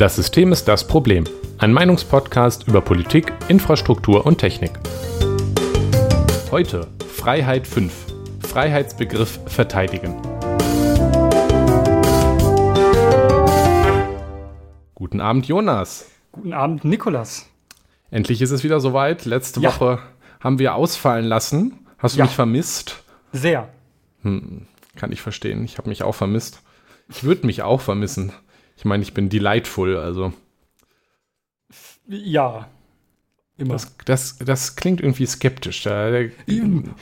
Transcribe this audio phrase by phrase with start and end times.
[0.00, 1.24] Das System ist das Problem.
[1.58, 4.70] Ein Meinungspodcast über Politik, Infrastruktur und Technik.
[6.50, 7.92] Heute Freiheit 5.
[8.48, 10.16] Freiheitsbegriff verteidigen.
[14.94, 16.06] Guten Abend, Jonas.
[16.32, 17.50] Guten Abend, Nikolas.
[18.10, 19.26] Endlich ist es wieder soweit.
[19.26, 19.68] Letzte Ja.
[19.68, 19.98] Woche
[20.40, 21.86] haben wir ausfallen lassen.
[21.98, 22.24] Hast du Ja.
[22.24, 23.04] mich vermisst?
[23.34, 23.68] Sehr.
[24.22, 25.62] Kann ich verstehen.
[25.62, 26.62] Ich habe mich auch vermisst.
[27.10, 28.32] Ich würde mich auch vermissen.
[28.80, 30.32] Ich meine, ich bin delightful, also.
[32.08, 32.66] Ja.
[33.58, 33.74] Immer.
[33.74, 35.82] Das, das, das klingt irgendwie skeptisch.
[35.82, 36.10] Da,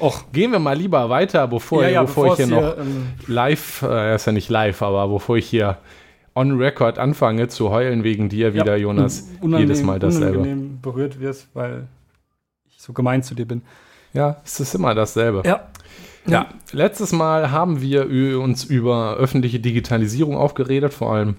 [0.01, 0.25] Och.
[0.33, 4.17] gehen wir mal lieber weiter, bevor, ja, ja, bevor ich hier noch ähm, live, äh,
[4.17, 5.79] ist ja nicht live, aber bevor ich hier
[6.35, 10.39] on record anfange zu heulen wegen dir wieder, ja, Jonas, jedes Mal dasselbe.
[10.41, 11.87] Unangenehm berührt wirst, weil
[12.69, 13.63] ich so gemein zu dir bin.
[14.15, 15.43] Ja, es ist immer dasselbe.
[15.45, 15.69] Ja.
[16.27, 18.11] Ja, letztes Mal haben wir
[18.41, 21.37] uns über öffentliche Digitalisierung aufgeredet, vor allem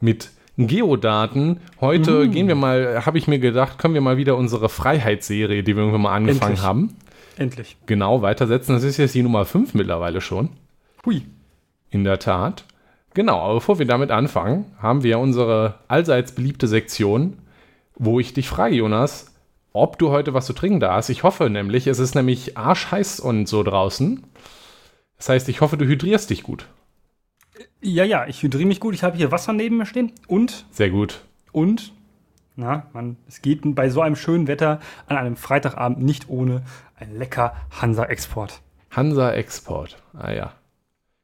[0.00, 1.60] mit Geodaten.
[1.80, 2.30] Heute Mhm.
[2.32, 5.82] gehen wir mal, habe ich mir gedacht, können wir mal wieder unsere Freiheitsserie, die wir
[5.82, 6.66] irgendwann mal angefangen Endlich.
[6.66, 6.96] haben,
[7.38, 7.76] Endlich.
[7.86, 8.74] genau weitersetzen.
[8.74, 10.50] Das ist jetzt die Nummer 5 mittlerweile schon.
[11.06, 11.22] Hui.
[11.90, 12.64] In der Tat.
[13.14, 17.38] Genau, aber bevor wir damit anfangen, haben wir unsere allseits beliebte Sektion,
[17.96, 19.34] wo ich dich frage, Jonas,
[19.72, 21.08] ob du heute was zu trinken da hast.
[21.08, 24.22] Ich hoffe nämlich, es ist nämlich arschheiß und so draußen.
[25.16, 26.66] Das heißt, ich hoffe, du hydrierst dich gut.
[27.82, 28.94] Ja, ja, ich hydriere mich gut.
[28.94, 30.12] Ich habe hier Wasser neben mir stehen.
[30.26, 31.22] Und, Sehr gut.
[31.52, 31.92] und,
[32.56, 36.62] na, man, es geht bei so einem schönen Wetter an einem Freitagabend nicht ohne
[36.96, 38.60] ein lecker Hansa-Export.
[38.90, 39.96] Hansa Export.
[40.12, 40.52] Ah ja.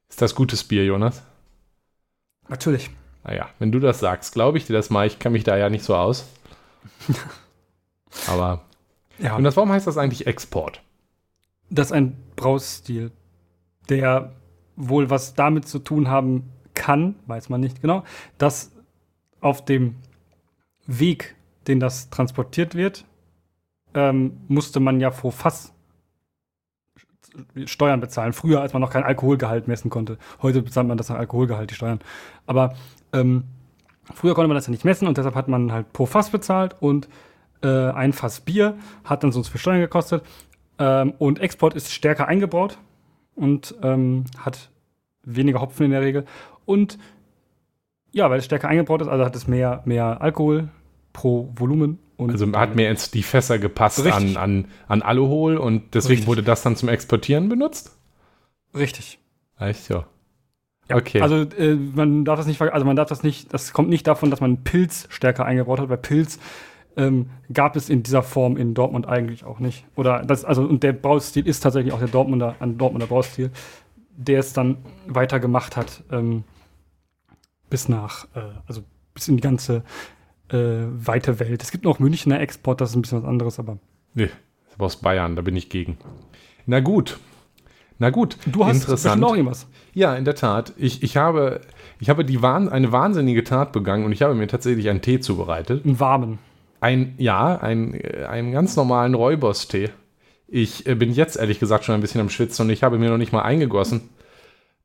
[0.09, 1.23] Ist das gutes Bier, Jonas?
[2.49, 2.91] Natürlich.
[3.25, 5.07] Ah ja, wenn du das sagst, glaube ich dir das mal.
[5.07, 6.27] Ich kenne mich da ja nicht so aus.
[8.29, 8.63] Aber.
[9.19, 9.37] Ja.
[9.37, 10.81] Und das, warum heißt das eigentlich Export?
[11.71, 13.11] Das ist ein Braustil,
[13.89, 14.33] der
[14.77, 18.05] wohl was damit zu tun haben kann, weiß man nicht genau,
[18.39, 18.73] dass
[19.41, 19.97] auf dem
[20.87, 21.35] Weg,
[21.67, 23.05] den das transportiert wird,
[23.95, 25.73] ähm, musste man ja vor Fass
[27.67, 28.33] Steuern bezahlen.
[28.33, 30.17] Früher, als man noch keinen Alkoholgehalt messen konnte.
[30.41, 32.01] Heute bezahlt man das nach Alkoholgehalt, die Steuern.
[32.47, 32.75] Aber
[33.13, 33.45] ähm,
[34.15, 36.77] früher konnte man das ja nicht messen und deshalb hat man halt pro Fass bezahlt
[36.81, 37.09] und
[37.63, 40.25] äh, ein Fass Bier hat dann so viel Steuern gekostet.
[40.79, 42.79] Ähm, und Export ist stärker eingebaut
[43.37, 44.71] und ähm, hat
[45.23, 46.25] weniger Hopfen in der Regel.
[46.65, 46.99] Und
[48.13, 50.69] ja, weil es stärker eingebaut ist, also hat es mehr, mehr Alkohol
[51.13, 51.99] pro Volumen.
[52.17, 54.39] Und Also hat mir jetzt die Fässer gepasst an, Richtig.
[54.39, 56.27] an, an Aluhol und deswegen Richtig.
[56.29, 57.99] wurde das dann zum Exportieren benutzt?
[58.75, 59.19] Richtig.
[59.59, 60.07] Echt ja.
[60.89, 61.21] Ja, Okay.
[61.21, 64.31] Also äh, man darf das nicht, also man darf das nicht, das kommt nicht davon,
[64.31, 66.39] dass man Pilz stärker eingebaut hat, weil Pilz
[66.97, 69.85] ähm, gab es in dieser Form in Dortmund eigentlich auch nicht.
[69.95, 73.51] Oder das, also und der Braustil ist tatsächlich auch der Dortmunder, ein Dortmunder Braustil,
[74.17, 76.45] der es dann weitergemacht hat ähm,
[77.69, 78.83] bis nach, äh, also
[79.15, 79.83] bis in die ganze
[80.49, 81.63] äh, weite Welt.
[81.63, 83.79] Es gibt noch Münchner Export, das ist ein bisschen was anderes, aber
[84.15, 84.31] nee,
[84.71, 85.99] das war aus Bayern, da bin ich gegen.
[86.65, 87.19] Na gut.
[87.99, 88.37] Na gut.
[88.47, 89.25] du hast Interessant.
[89.25, 89.67] auch irgendwas.
[89.95, 90.75] Ja, in der Tat.
[90.77, 91.63] Ich, ich habe,
[91.99, 95.21] ich habe die Wahn, eine wahnsinnige Tat begangen und ich habe mir tatsächlich einen Tee
[95.21, 95.87] zubereitet.
[95.87, 96.39] Einen warmen.
[96.81, 99.91] Ein, ja, ein, äh, einen ganz normalen Räubers-Tee.
[100.49, 103.11] Ich äh, bin jetzt ehrlich gesagt schon ein bisschen am Schwitzen und ich habe mir
[103.11, 104.11] noch nicht mal eingegossen.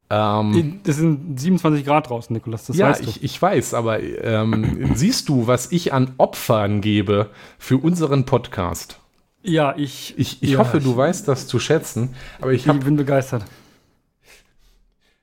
[0.09, 3.09] Ähm, Das sind 27 Grad draußen, Nikolas, das ja, weißt du.
[3.09, 8.99] ich, ich weiß, aber ähm, siehst du, was ich an Opfern gebe für unseren Podcast?
[9.43, 12.79] ja, ich, Ich, ich ja, hoffe, du weißt das zu schätzen, aber ich Ich habe
[12.79, 13.45] bin begeistert.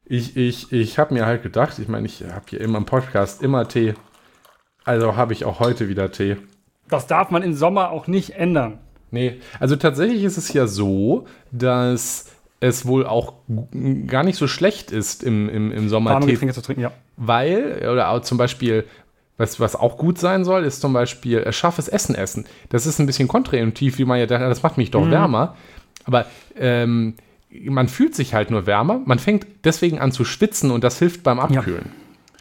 [0.04, 3.42] ich, ich, ich hab mir halt gedacht, ich meine, ich habe hier immer im Podcast
[3.42, 3.94] immer Tee.
[4.84, 6.36] Also habe ich auch heute wieder Tee.
[6.88, 8.78] Das darf man im Sommer auch nicht ändern.
[9.10, 12.26] Nee, also tatsächlich ist es ja so, dass
[12.60, 13.34] es wohl auch
[14.06, 16.92] gar nicht so schlecht ist im, im, im Sommer Warme Getränke zu trinken, ja.
[17.16, 18.84] weil, oder auch zum Beispiel,
[19.36, 22.44] was, was auch gut sein soll, ist zum Beispiel äh, scharfes Essen essen.
[22.68, 25.10] Das ist ein bisschen kontraintuitiv, wie man ja denkt, das macht mich doch Mhm.
[25.12, 25.56] wärmer.
[26.04, 26.26] Aber
[26.56, 27.14] ähm,
[27.50, 31.22] man fühlt sich halt nur wärmer, man fängt deswegen an zu schwitzen und das hilft
[31.22, 31.92] beim Abkühlen.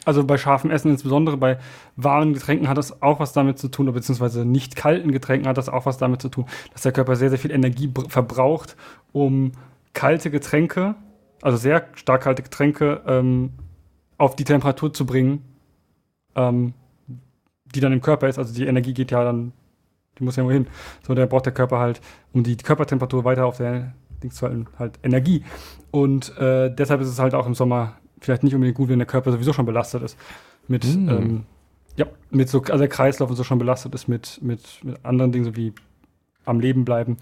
[0.08, 1.60] Also bei scharfem Essen, insbesondere bei
[1.98, 5.58] warmen Getränken, hat das auch was damit zu tun, oder beziehungsweise nicht kalten Getränken hat
[5.58, 8.78] das auch was damit zu tun, dass der Körper sehr, sehr viel Energie br- verbraucht,
[9.12, 9.52] um
[9.92, 10.96] kalte Getränke,
[11.42, 13.52] also sehr stark kalte Getränke, ähm,
[14.18, 15.44] auf die Temperatur zu bringen,
[16.36, 16.74] ähm,
[17.76, 18.40] die dann im Körper ist.
[18.40, 19.52] Also die Energie geht ja dann,
[20.18, 20.68] die muss ja irgendwo hin.
[21.06, 22.00] So, der braucht der Körper halt,
[22.32, 23.94] um die Körpertemperatur weiter auf der
[24.24, 25.44] Dings zu halten, halt Energie.
[25.92, 29.08] Und äh, deshalb ist es halt auch im Sommer vielleicht nicht unbedingt gut, wenn der
[29.08, 30.18] Körper sowieso schon belastet ist.
[30.68, 31.10] Mit, Mm.
[31.10, 31.44] ähm,
[31.96, 35.32] ja, mit so, also der Kreislauf und so schon belastet ist mit, mit, mit anderen
[35.32, 35.74] Dingen, so wie
[36.46, 37.18] am Leben bleiben,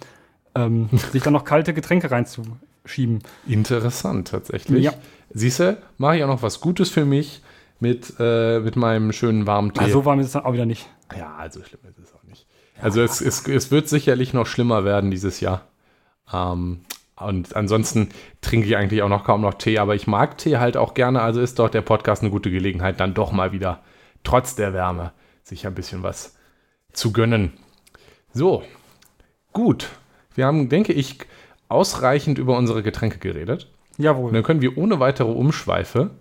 [0.56, 3.19] ähm, sich dann noch kalte Getränke reinzuschieben.
[3.47, 4.83] Interessant tatsächlich.
[4.83, 4.94] Ja.
[5.33, 7.41] Siehst du, mache ich auch noch was Gutes für mich
[7.80, 9.83] mit, äh, mit meinem schönen warmen Tee.
[9.86, 10.88] Ah, so warm ist es dann auch wieder nicht.
[11.18, 12.45] Ja, also schlimm ist es auch nicht.
[12.81, 15.62] Also es, es, es wird sicherlich noch schlimmer werden dieses Jahr.
[16.33, 16.81] Ähm,
[17.17, 18.09] und ansonsten
[18.41, 21.21] trinke ich eigentlich auch noch kaum noch Tee, aber ich mag Tee halt auch gerne,
[21.21, 23.83] also ist doch der Podcast eine gute Gelegenheit, dann doch mal wieder,
[24.23, 25.13] trotz der Wärme,
[25.44, 26.38] sich ein bisschen was
[26.91, 27.53] zu gönnen.
[28.33, 28.63] So,
[29.53, 29.89] gut.
[30.33, 31.19] Wir haben, denke ich,
[31.69, 33.71] ausreichend über unsere Getränke geredet.
[33.97, 34.27] Jawohl.
[34.27, 36.12] Und dann können wir ohne weitere Umschweife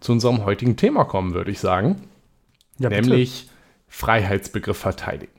[0.00, 2.02] zu unserem heutigen Thema kommen, würde ich sagen.
[2.78, 3.00] ja, bitte.
[3.00, 3.48] nämlich
[3.88, 5.32] Freiheitsbegriff verteidigen.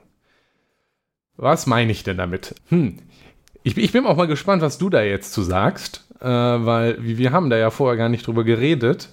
[1.38, 2.56] Was meine ich denn damit?
[2.70, 3.00] Hm.
[3.66, 7.32] Ich, ich bin auch mal gespannt, was du da jetzt zu sagst, äh, weil wir
[7.32, 9.10] haben da ja vorher gar nicht drüber geredet.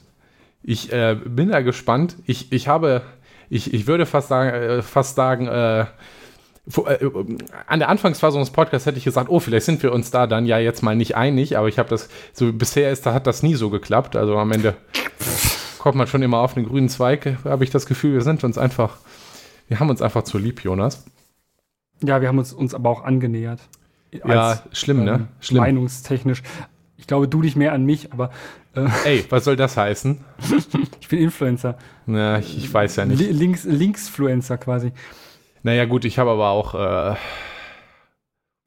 [0.63, 2.17] Ich äh, bin da gespannt.
[2.27, 3.01] Ich, ich habe,
[3.49, 5.87] ich, ich würde fast sagen, äh, fast sagen, äh, äh,
[7.67, 10.45] an der Anfangsphase unseres Podcasts hätte ich gesagt, oh, vielleicht sind wir uns da dann
[10.45, 13.43] ja jetzt mal nicht einig, aber ich habe das, so bisher ist, da hat das
[13.43, 14.17] nie so geklappt.
[14.17, 14.75] Also am Ende
[15.79, 18.59] kommt man schon immer auf den grünen Zweig, habe ich das Gefühl, wir sind uns
[18.59, 18.99] einfach,
[19.69, 21.07] wir haben uns einfach zu lieb, Jonas.
[22.03, 23.61] Ja, wir haben uns, uns aber auch angenähert.
[24.13, 25.13] Ja, schlimm, ne?
[25.13, 25.63] ähm, Schlimm.
[25.63, 26.43] Meinungstechnisch.
[26.97, 28.31] Ich glaube, du dich mehr an mich, aber
[28.75, 30.23] äh, Ey, was soll das heißen?
[31.01, 31.77] ich bin Influencer.
[32.07, 33.19] Na, ich, ich weiß ja nicht.
[33.19, 34.93] Li Links, Linksfluencer quasi.
[35.63, 37.17] Naja, gut, ich habe aber auch äh,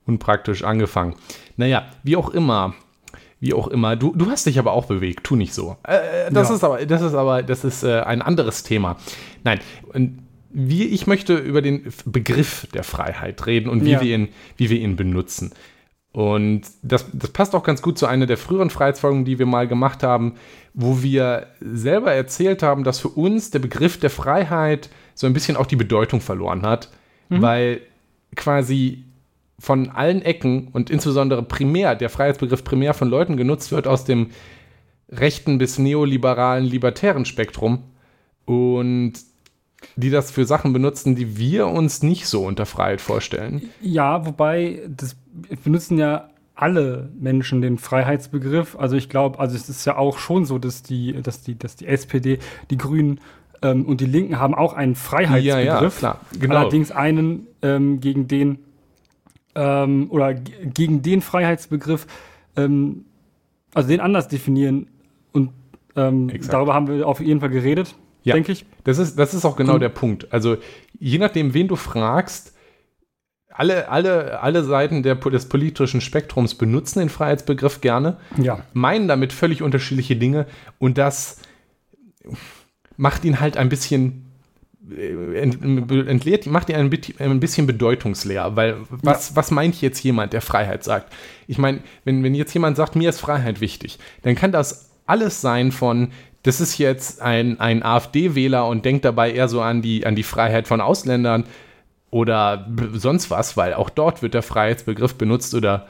[0.05, 1.15] unpraktisch angefangen.
[1.57, 2.73] Naja, wie auch immer.
[3.39, 3.95] Wie auch immer.
[3.95, 5.77] Du, du hast dich aber auch bewegt, tu nicht so.
[5.83, 6.55] Äh, das, Ja.
[6.55, 8.97] ist aber, das ist aber, das ist äh, ein anderes Thema.
[9.43, 9.59] Nein,
[9.93, 10.24] und
[10.57, 14.01] wie, ich möchte über den Begriff der Freiheit reden und wie, Ja.
[14.01, 15.51] wir, ihn, wie wir ihn benutzen.
[16.13, 19.67] Und das, das passt auch ganz gut zu einer der früheren Freiheitsfolgen, die wir mal
[19.67, 20.35] gemacht haben,
[20.73, 25.57] wo wir selber erzählt haben, dass für uns der Begriff der Freiheit so ein bisschen
[25.57, 26.89] auch die Bedeutung verloren hat,
[27.41, 27.81] weil
[28.37, 29.03] quasi
[29.59, 34.29] von allen Ecken und insbesondere primär, der Freiheitsbegriff primär von Leuten genutzt wird aus dem
[35.09, 37.83] rechten bis neoliberalen, libertären Spektrum
[38.45, 39.13] und
[39.95, 43.69] die das für Sachen benutzen, die wir uns nicht so unter Freiheit vorstellen.
[43.81, 45.15] Ja, wobei, das
[45.63, 48.77] benutzen ja alle Menschen den Freiheitsbegriff.
[48.77, 51.75] Also ich glaube, also es ist ja auch schon so, dass die, dass die, dass
[51.75, 52.39] die SPD,
[52.69, 53.19] die Grünen
[53.61, 55.45] ähm, und die Linken haben auch einen Freiheitsbegriff.
[55.45, 56.55] Ja, ja, klar, genau.
[56.55, 58.59] Allerdings einen ähm, gegen den
[59.55, 62.07] ähm, oder gegen den Freiheitsbegriff,
[62.55, 63.05] ähm,
[63.73, 64.87] also den anders definieren.
[65.33, 65.51] Und
[65.95, 68.33] ähm, darüber haben wir auf jeden Fall geredet, Ja.
[68.33, 68.65] denke ich.
[68.83, 70.31] Das ist, das ist auch genau Und- der Punkt.
[70.33, 70.57] Also
[70.99, 72.53] je nachdem, wen du fragst,
[73.49, 78.17] alle, alle, alle Seiten der, des politischen Spektrums benutzen den Freiheitsbegriff gerne.
[78.37, 78.65] Ja.
[78.73, 80.45] meinen damit völlig unterschiedliche Dinge
[80.77, 81.39] und das
[82.97, 84.25] macht ihn halt ein bisschen
[84.91, 86.89] äh, ent, entleert, macht ihn ein,
[87.39, 91.13] bisschen bedeutungsleer, weil was, was meint jetzt jemand, der Freiheit sagt?
[91.47, 95.41] Ich meine, wenn, wenn jetzt jemand sagt, mir ist Freiheit wichtig, dann kann das alles
[95.41, 96.11] sein von,
[96.45, 100.21] das ist jetzt ein, ein AfD-Wähler und denkt dabei eher so an die, an die
[100.21, 101.45] Freiheit von Ausländern
[102.11, 105.87] oder sonst was, weil auch dort wird der Freiheitsbegriff benutzt oder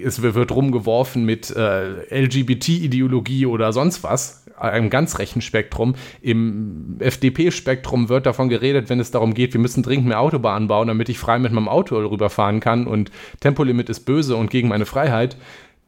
[0.00, 5.96] es wird rumgeworfen mit äh, LGBT-Ideologie oder sonst was, einem ganz rechten Spektrum.
[6.20, 10.86] Im FDP-Spektrum wird davon geredet, wenn es darum geht, wir müssen dringend mehr Autobahnen bauen,
[10.86, 13.10] damit ich frei mit meinem Auto rüberfahren kann und
[13.40, 15.36] Tempolimit ist böse und gegen meine Freiheit,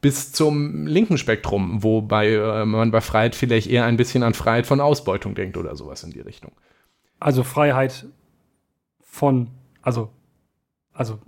[0.01, 4.65] bis zum linken Spektrum, wobei äh, man bei Freiheit vielleicht eher ein bisschen an Freiheit
[4.65, 6.51] von Ausbeutung denkt oder sowas in die Richtung.
[7.19, 8.07] Also Freiheit
[8.99, 10.09] von, also,
[10.91, 11.19] also,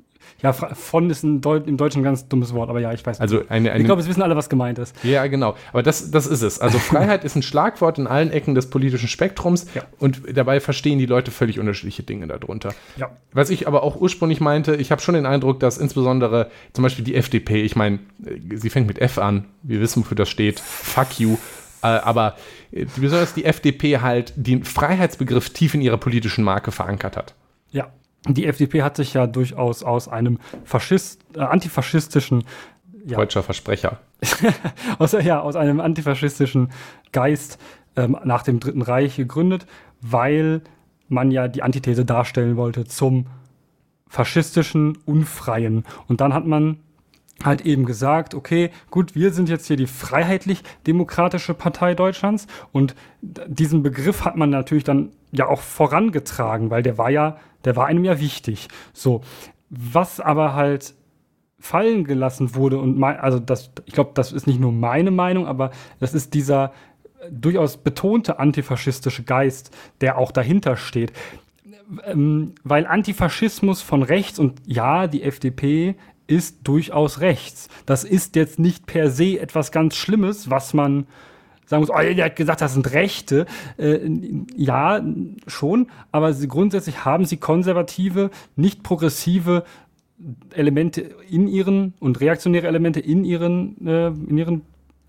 [0.42, 3.20] ja, von ist ein Deu im Deutschen ein ganz dummes Wort, aber ja, ich weiß.
[3.20, 4.96] Also eine, eine ich glaube, es wissen alle, was gemeint ist.
[5.04, 5.56] Ja, genau.
[5.72, 6.60] Aber das, das ist es.
[6.60, 9.84] Also Freiheit ist ein Schlagwort in allen Ecken des politischen Spektrums Ja.
[10.00, 12.74] und dabei verstehen die Leute völlig unterschiedliche Dinge darunter.
[12.98, 13.12] Ja.
[13.32, 17.06] Was ich aber auch ursprünglich meinte, ich habe schon den Eindruck, dass insbesondere zum Beispiel
[17.06, 20.60] die FDP, ich meine, äh, sie fängt mit F an, wir wissen, wofür das steht,
[20.60, 21.38] fuck you,
[21.82, 22.36] äh, aber
[22.72, 27.34] äh, besonders die FDP halt den Freiheitsbegriff tief in ihrer politischen Marke verankert hat.
[27.72, 27.88] Ja.
[28.28, 32.44] Die FDP hat sich ja durchaus aus einem Faschist, äh, antifaschistischen,
[33.06, 34.00] ja, Deutscher Versprecher.
[35.00, 36.72] aus, ja, aus einem antifaschistischen
[37.12, 37.60] Geist
[37.98, 39.66] ähm, nach dem Dritten Reich gegründet,
[40.00, 40.62] weil
[41.10, 43.28] man ja die Antithese darstellen wollte zum
[44.08, 45.84] faschistischen Unfreien.
[46.08, 46.78] Und dann hat man
[47.44, 53.84] halt eben gesagt, okay, gut, wir sind jetzt hier die freiheitlich-demokratische Partei Deutschlands und diesen
[53.84, 58.06] Begriff hat man natürlich dann ja auch vorangetragen, weil der war ja, der war einem
[58.06, 58.70] ja wichtig.
[58.94, 59.22] So,
[59.70, 60.94] was aber halt
[61.60, 65.48] fallen gelassen wurde und mein, also das, ich glaube, das ist nicht nur meine Meinung,
[65.48, 66.74] aber das ist dieser
[67.22, 71.14] äh, durchaus betonte antifaschistische Geist, der auch dahinter steht.
[72.06, 75.96] Ähm, weil Antifaschismus von rechts und ja, die FDP
[76.28, 77.70] ist durchaus rechts.
[77.86, 81.08] Das ist jetzt nicht per se etwas ganz Schlimmes, was man
[81.66, 83.46] sagen muss, oh, der hat gesagt, das sind Rechte.
[83.78, 84.00] Äh,
[84.56, 85.02] ja,
[85.48, 89.64] schon, aber sie, grundsätzlich haben sie konservative, nicht progressive
[90.54, 94.62] Elemente in ihren und reaktionäre Elemente in ihren, äh, in ihren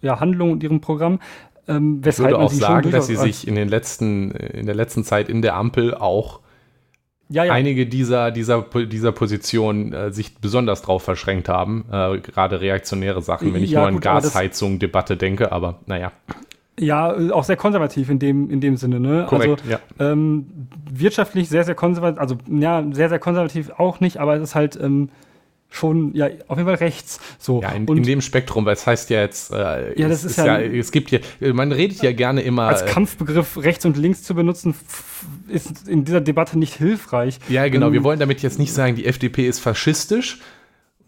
[0.02, 1.20] ja, Handlungen und ihrem Programm.
[1.68, 5.28] Ähm, ich würde auch sagen, dass sie sich in den letzten, in der letzten Zeit
[5.28, 6.40] in der Ampel auch
[7.28, 7.52] ja, ja.
[7.52, 11.84] einige dieser, dieser, dieser Positionen äh, sich besonders drauf verschränkt haben.
[11.90, 16.12] Äh, gerade reaktionäre Sachen, wenn ich ja, nur an Gasheizung-Debatte denke, aber naja.
[16.78, 19.26] Ja, auch sehr konservativ in dem, in dem Sinne, ne?
[19.28, 19.78] Korrekt, also, ja.
[20.00, 24.54] Ähm, wirtschaftlich sehr, sehr konservativ, also ja, sehr, sehr konservativ auch nicht, aber es ist
[24.54, 25.08] halt ähm,
[25.74, 27.20] schon, ja, auf jeden Fall rechts.
[27.38, 27.60] So.
[27.60, 30.38] Ja, in, und, in dem Spektrum, weil es heißt ja jetzt, äh, ja, das ist,
[30.38, 31.18] ist ja, ja, es gibt ja,
[31.52, 32.68] man redet ja gerne immer.
[32.68, 34.74] Als äh, Kampfbegriff rechts und links zu benutzen,
[35.48, 37.38] ist in dieser Debatte nicht hilfreich.
[37.48, 40.38] Ja, genau, ähm, wir wollen damit jetzt nicht sagen, die FDP ist faschistisch.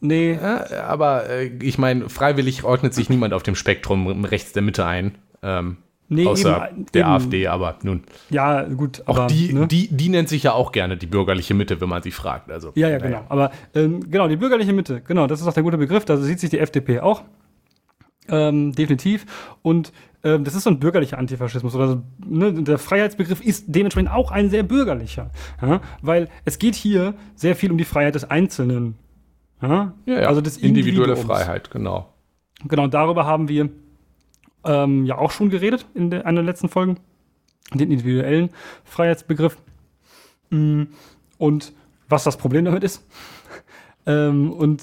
[0.00, 0.35] Nee.
[0.35, 4.85] Ja, aber äh, ich meine, freiwillig ordnet sich niemand auf dem Spektrum rechts der Mitte
[4.85, 5.16] ein.
[5.42, 7.10] Ähm, Nee, Außer eben, der eben.
[7.10, 8.04] AfD, aber nun.
[8.30, 9.02] Ja, gut.
[9.06, 9.66] Auch aber, die, ne?
[9.66, 12.50] die, die nennt sich ja auch gerne die bürgerliche Mitte, wenn man sie fragt.
[12.50, 13.25] Also, ja, ja, genau.
[13.28, 16.04] Aber ähm, genau, die bürgerliche Mitte, genau, das ist auch der gute Begriff.
[16.04, 17.22] Da sieht sich die FDP auch.
[18.28, 19.26] Ähm, definitiv.
[19.62, 19.92] Und
[20.25, 21.75] ähm, das ist so ein bürgerlicher Antifaschismus.
[21.75, 25.30] Oder ne, der Freiheitsbegriff ist dementsprechend auch ein sehr bürgerlicher.
[25.60, 25.80] Ja?
[26.02, 28.96] Weil es geht hier sehr viel um die Freiheit des Einzelnen.
[29.62, 29.94] Ja?
[30.06, 30.28] ja, ja.
[30.28, 32.12] Also des individuelle Freiheit, genau.
[32.64, 33.70] Genau, darüber haben wir
[34.66, 36.99] ähm, ja auch schon geredet in der, einer der letzten Folgen,
[37.73, 38.50] den individuellen
[38.85, 39.56] Freiheitsbegriff.
[40.50, 40.85] Mm,
[41.38, 41.73] und
[42.08, 43.04] was das Problem damit ist.
[44.06, 44.82] ähm, und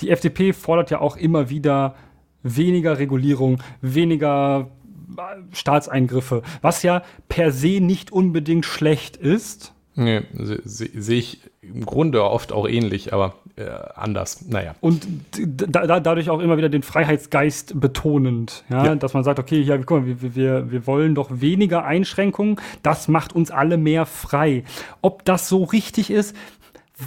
[0.00, 1.94] die FDP fordert ja auch immer wieder
[2.42, 4.70] weniger Regulierung, weniger
[5.16, 9.73] äh, Staatseingriffe, was ja per se nicht unbedingt schlecht ist.
[9.96, 14.44] Nee, sehe seh ich im Grunde oft auch ähnlich, aber äh, anders.
[14.48, 14.74] Naja.
[14.80, 15.06] Und
[15.38, 18.86] da, da, dadurch auch immer wieder den Freiheitsgeist betonend, ja?
[18.86, 18.94] ja.
[18.96, 23.06] dass man sagt, okay, ja, guck mal, wir, wir, wir wollen doch weniger Einschränkungen, das
[23.06, 24.64] macht uns alle mehr frei.
[25.00, 26.34] Ob das so richtig ist,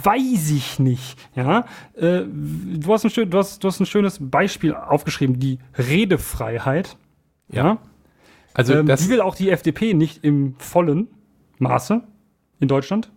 [0.02, 1.18] weiß ich nicht.
[1.34, 5.58] Ja, äh, du, hast ein schön, du, hast, du hast ein schönes Beispiel aufgeschrieben, die
[5.76, 6.96] Redefreiheit.
[7.50, 7.64] Ja.
[7.64, 7.78] ja?
[8.54, 11.08] Also ähm, das die will auch die FDP nicht im vollen
[11.58, 12.02] Maße
[12.60, 13.10] in Deutschland.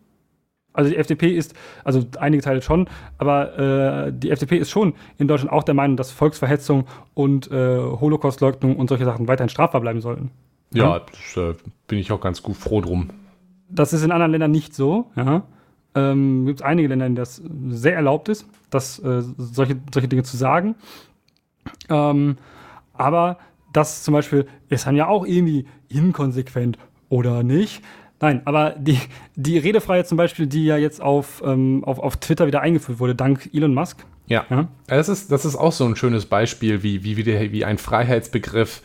[0.73, 5.27] Also die FDP ist, also einige Teile schon, aber äh, die FDP ist schon in
[5.27, 9.99] Deutschland auch der Meinung, dass Volksverhetzung und äh, Holocaustleugnung und solche Sachen weiterhin strafbar bleiben
[9.99, 10.31] sollten.
[10.73, 11.01] Ja, ja?
[11.11, 11.55] Das, äh,
[11.87, 13.09] bin ich auch ganz gut froh drum.
[13.69, 15.11] Das ist in anderen Ländern nicht so.
[15.15, 15.43] Ja.
[15.93, 20.07] Ähm, Gibt es einige Länder, in denen das sehr erlaubt ist, das, äh, solche, solche
[20.07, 20.75] Dinge zu sagen.
[21.89, 22.37] Ähm,
[22.93, 23.39] aber
[23.73, 26.77] das zum Beispiel ist dann ja auch irgendwie inkonsequent
[27.09, 27.83] oder nicht.
[28.21, 28.99] Nein, aber die,
[29.35, 33.15] die Redefreiheit zum Beispiel, die ja jetzt auf, ähm, auf, auf Twitter wieder eingeführt wurde,
[33.15, 34.05] dank Elon Musk.
[34.27, 34.45] Ja.
[34.49, 34.67] ja.
[34.85, 37.79] Das, ist, das ist auch so ein schönes Beispiel, wie, wie, wie, der, wie ein
[37.79, 38.83] Freiheitsbegriff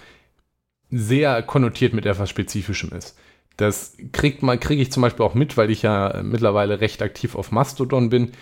[0.91, 3.19] sehr konnotiert mit etwas Spezifischem ist.
[3.59, 7.35] Das kriegt man, kriege ich zum Beispiel auch mit, weil ich ja mittlerweile recht aktiv
[7.35, 8.33] auf Mastodon bin.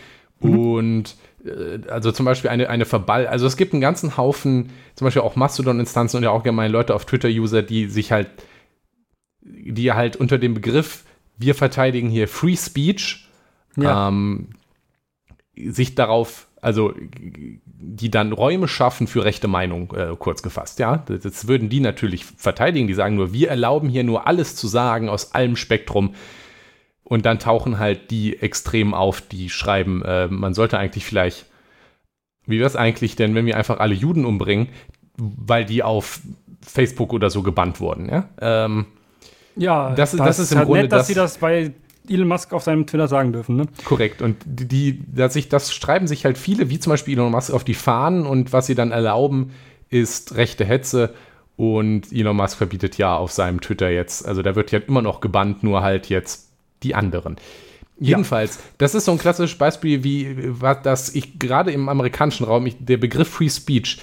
[0.41, 0.59] Mhm.
[0.59, 5.07] Und äh, also zum Beispiel eine, eine Verball, also es gibt einen ganzen Haufen, zum
[5.07, 8.29] Beispiel auch Mastodon-Instanzen und ja auch gerne Leute auf Twitter-User, die sich halt
[9.45, 11.05] die halt unter dem Begriff,
[11.37, 13.29] wir verteidigen hier Free Speech,
[13.77, 14.09] ja.
[14.09, 14.51] ähm,
[15.55, 16.95] sich darauf, also
[17.77, 20.99] die dann Räume schaffen für rechte Meinung, äh, kurz gefasst, ja.
[20.99, 24.67] Das, das, würden die natürlich verteidigen, die sagen nur, wir erlauben hier nur alles zu
[24.67, 26.15] sagen aus allem Spektrum.
[27.03, 31.45] Und dann tauchen halt die extrem auf, die schreiben, äh, man sollte eigentlich vielleicht,
[32.47, 34.69] wie wäre es eigentlich denn, wenn wir einfach alle Juden umbringen,
[35.17, 36.21] weil die auf
[36.63, 38.29] Facebook oder so gebannt wurden, ja.
[38.41, 38.87] Ähm,
[39.57, 41.73] ja, das, das, das ist im halt Grunde nett, dass das, sie das bei
[42.09, 43.67] Elon Musk auf seinem Twitter sagen dürfen, ne?
[43.85, 44.21] Korrekt.
[44.21, 47.65] Und die, dass sich, das schreiben sich halt viele, wie zum Beispiel Elon Musk, auf
[47.65, 49.53] die Fahnen und was sie dann erlauben,
[49.89, 51.15] ist rechte Hetze.
[51.57, 55.21] Und Elon Musk verbietet ja auf seinem Twitter jetzt, also da wird ja immer noch
[55.21, 56.51] gebannt, nur halt jetzt
[56.83, 57.37] die anderen.
[57.99, 58.63] Jedenfalls, ja.
[58.79, 62.77] das ist so ein klassisches Beispiel, wie was das ich gerade im amerikanischen Raum, ich,
[62.85, 63.99] der Begriff Free Speech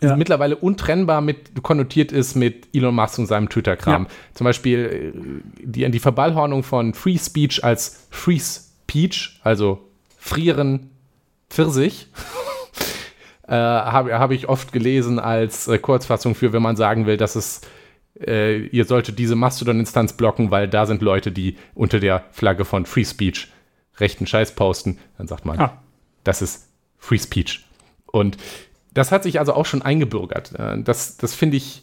[0.00, 0.16] ja.
[0.16, 4.04] mittlerweile untrennbar mit konnotiert ist mit Elon Musk und seinem Twitter-Kram.
[4.04, 4.10] Ja.
[4.34, 9.88] Zum Beispiel äh, die, die Verballhornung von Free Speech als Free Speech, also
[10.18, 10.90] frieren
[11.48, 12.08] Pfirsich,
[13.48, 17.36] äh, habe hab ich oft gelesen als äh, Kurzfassung für, wenn man sagen will, dass
[17.36, 17.62] es
[18.20, 22.86] äh, ihr solltet diese Mastodon-Instanz blocken, weil da sind Leute, die unter der Flagge von
[22.86, 23.48] Free Speech
[23.98, 24.98] rechten Scheiß posten.
[25.18, 25.82] Dann sagt man, ah.
[26.24, 27.64] das ist Free Speech.
[28.06, 28.36] Und
[28.96, 30.58] das hat sich also auch schon eingebürgert.
[30.58, 31.82] Äh, das, das finde ich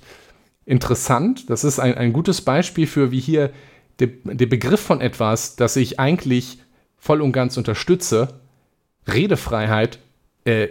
[0.66, 1.50] interessant.
[1.50, 3.52] Das ist ein, ein gutes Beispiel für, wie hier
[4.00, 6.60] der, der Begriff von etwas, das ich eigentlich
[6.98, 8.40] voll und ganz unterstütze,
[9.08, 10.00] Redefreiheit,
[10.46, 10.70] äh,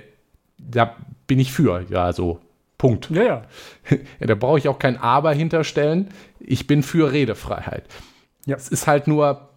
[0.59, 0.97] da
[1.27, 2.41] bin ich für, ja, so
[2.79, 3.11] Punkt.
[3.11, 3.45] Ja, ja.
[4.19, 6.09] Ja, da brauche ich auch kein Aber hinterstellen.
[6.41, 7.85] Ich bin für Redefreiheit.
[8.47, 8.57] Ja.
[8.57, 9.51] Es ist halt nur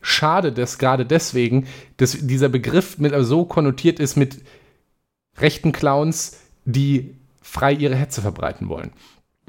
[0.00, 1.66] schade, dass gerade deswegen,
[1.96, 4.42] dass dieser Begriff mit, so konnotiert ist mit
[5.40, 8.90] rechten Clowns, die frei ihre Hetze verbreiten wollen.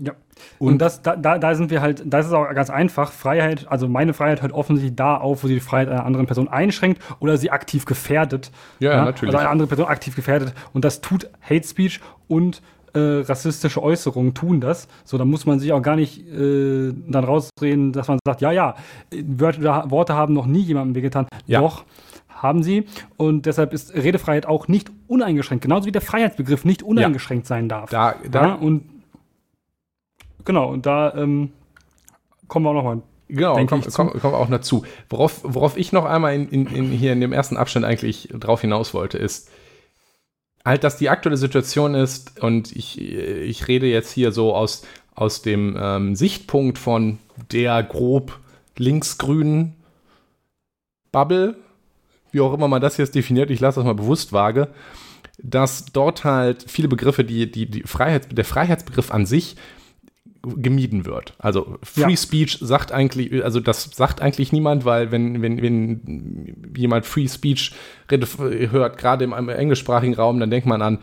[0.01, 0.13] Ja.
[0.57, 3.11] Und, Und- das, da, da, sind wir halt, das ist auch ganz einfach.
[3.11, 6.47] Freiheit, also meine Freiheit hört offensichtlich da auf, wo sie die Freiheit einer anderen Person
[6.47, 8.51] einschränkt oder sie aktiv gefährdet.
[8.79, 9.35] Ja, ja, natürlich.
[9.35, 10.53] Also eine andere Person aktiv gefährdet.
[10.73, 12.61] Und das tut Hate Speech und
[12.93, 14.87] äh, rassistische Äußerungen tun das.
[15.03, 18.51] So, da muss man sich auch gar nicht äh, dann rausreden, dass man sagt, ja,
[18.51, 18.75] ja,
[19.11, 21.27] Wörter, Worte haben noch nie jemandem wehgetan.
[21.45, 21.59] Ja.
[21.61, 21.83] Doch,
[22.41, 22.85] haben sie.
[23.17, 25.63] Und deshalb ist Redefreiheit auch nicht uneingeschränkt.
[25.63, 27.89] Genauso wie der Freiheitsbegriff nicht uneingeschränkt sein darf.
[27.89, 28.83] Da, da, Ja, und
[30.45, 31.51] genau, und da ähm,
[32.47, 33.01] kommen wir auch nochmal.
[33.27, 34.83] Genau, kommen komm, komm auch dazu.
[35.09, 38.61] Worauf, worauf ich noch einmal in, in, in hier in dem ersten Abschnitt eigentlich drauf
[38.61, 39.51] hinaus wollte, ist
[40.65, 45.43] halt, dass die aktuelle Situation ist, und ich, ich rede jetzt hier so aus, aus
[45.43, 47.19] dem ähm, Sichtpunkt von
[47.51, 48.39] der grob
[48.77, 49.75] linksgrünen
[51.11, 51.55] Bubble,
[52.31, 54.69] wie auch immer man das jetzt definiert, ich lasse das mal bewusst vage,
[55.41, 59.55] dass dort halt viele Begriffe, die, die, die Freiheits, der Freiheitsbegriff an sich
[60.41, 61.33] gemieden wird.
[61.37, 62.17] Also Free Ja.
[62.17, 67.73] Speech sagt eigentlich, also das sagt eigentlich niemand, weil wenn, wenn, wenn jemand Free Speech
[68.07, 70.99] hört, gerade im, im englischsprachigen Raum, dann denkt man an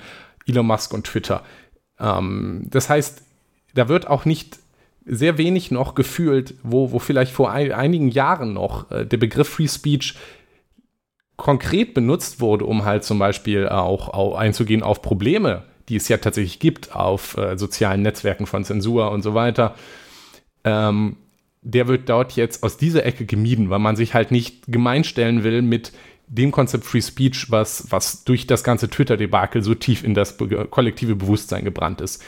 [0.47, 1.43] Elon Musk und Twitter.
[2.01, 3.23] Ähm, das heißt,
[3.75, 4.59] da wird auch nicht
[5.05, 9.49] sehr wenig noch gefühlt, wo, wo vielleicht vor ein, einigen Jahren noch äh, der Begriff
[9.49, 10.15] Free Speech
[11.37, 16.17] konkret benutzt wurde, um halt zum Beispiel auch, auch einzugehen auf Probleme, die es ja
[16.17, 19.75] tatsächlich gibt auf äh, sozialen Netzwerken von Zensur und so weiter,
[20.65, 21.17] ähm,
[21.63, 25.63] der wird dort jetzt aus dieser Ecke gemieden, weil man sich halt nicht gemeinstellen will
[25.63, 25.93] mit
[26.29, 30.67] dem Konzept Free Speech, was, was durch das ganze Twitter-Debakel so tief in das be
[30.67, 32.23] kollektive Bewusstsein gebrannt ist.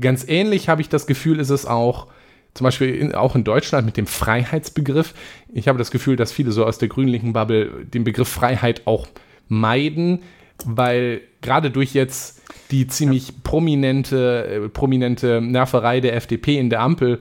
[0.00, 2.08] Ganz ähnlich habe ich das Gefühl, ist es auch
[2.54, 5.14] zum Beispiel in, auch in Deutschland mit dem Freiheitsbegriff.
[5.52, 9.08] Ich habe das Gefühl, dass viele so aus der grünlichen Bubble den Begriff Freiheit auch
[9.48, 10.22] meiden,
[10.64, 17.20] weil gerade durch jetzt die ziemlich prominente, äh, prominente Nerverei der FDP in der Ampel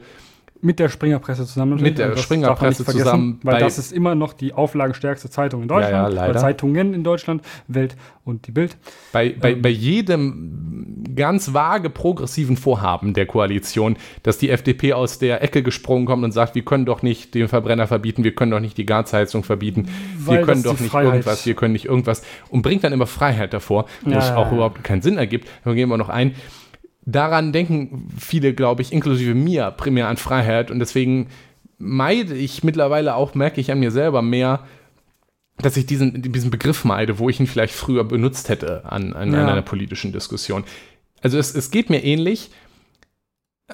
[0.63, 1.81] Mit der Springerpresse zusammen.
[1.81, 5.93] Mit der Springerpresse zusammen Weil das ist immer noch die auflagenstärkste Zeitung in Deutschland.
[5.93, 6.29] Ja, ja, leider.
[6.31, 8.77] Oder Zeitungen in Deutschland, Welt und die Bild.
[9.11, 15.43] bei, bei, bei jedem ganz vage progressiven Vorhaben der Koalition, dass die FDP aus der
[15.43, 18.61] Ecke gesprungen kommt und sagt, wir können doch nicht den Verbrenner verbieten, wir können doch
[18.61, 22.61] nicht die Gasheizung verbieten, wir können doch nicht Freiheit- irgendwas, wir können nicht irgendwas und
[22.61, 25.47] bringt dann immer Freiheit davor, wo Ja, auch überhaupt keinen Sinn ergibt.
[25.65, 26.35] Dann gehen wir noch ein.
[27.05, 31.27] Daran denken viele, glaube ich, inklusive mir, primär an Freiheit und deswegen
[31.77, 34.61] meide ich mittlerweile auch, merke ich an mir selber mehr,
[35.57, 39.33] dass ich diesen, diesen Begriff meide, wo ich ihn vielleicht früher benutzt hätte an, an,
[39.33, 39.43] Ja.
[39.43, 40.63] an einer politischen Diskussion.
[41.21, 42.49] Also es, es geht mir ähnlich,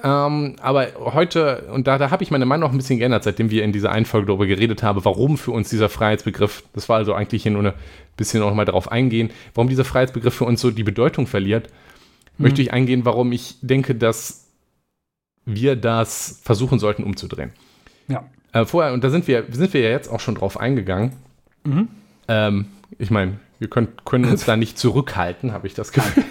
[0.02, 3.50] ähm, aber heute, und da, da habe ich meine Meinung noch ein bisschen geändert, seitdem
[3.50, 7.12] wir in dieser Einfolge darüber geredet haben, warum für uns dieser Freiheitsbegriff, das war also
[7.12, 7.72] eigentlich hier nur ein
[8.16, 11.68] bisschen noch mal darauf eingehen, warum dieser Freiheitsbegriff für uns so die Bedeutung verliert,
[12.40, 14.48] möchte ich eingehen, warum ich denke, dass
[15.44, 17.52] wir das versuchen sollten umzudrehen.
[18.08, 18.24] Ja.
[18.52, 21.12] Äh, vorher, und da sind wir, sind wir ja jetzt auch schon drauf eingegangen.
[21.64, 21.88] Mhm.
[22.28, 22.66] Ähm,
[22.98, 26.24] ich meine, wir können, können uns da nicht zurückhalten, habe ich das Gefühl.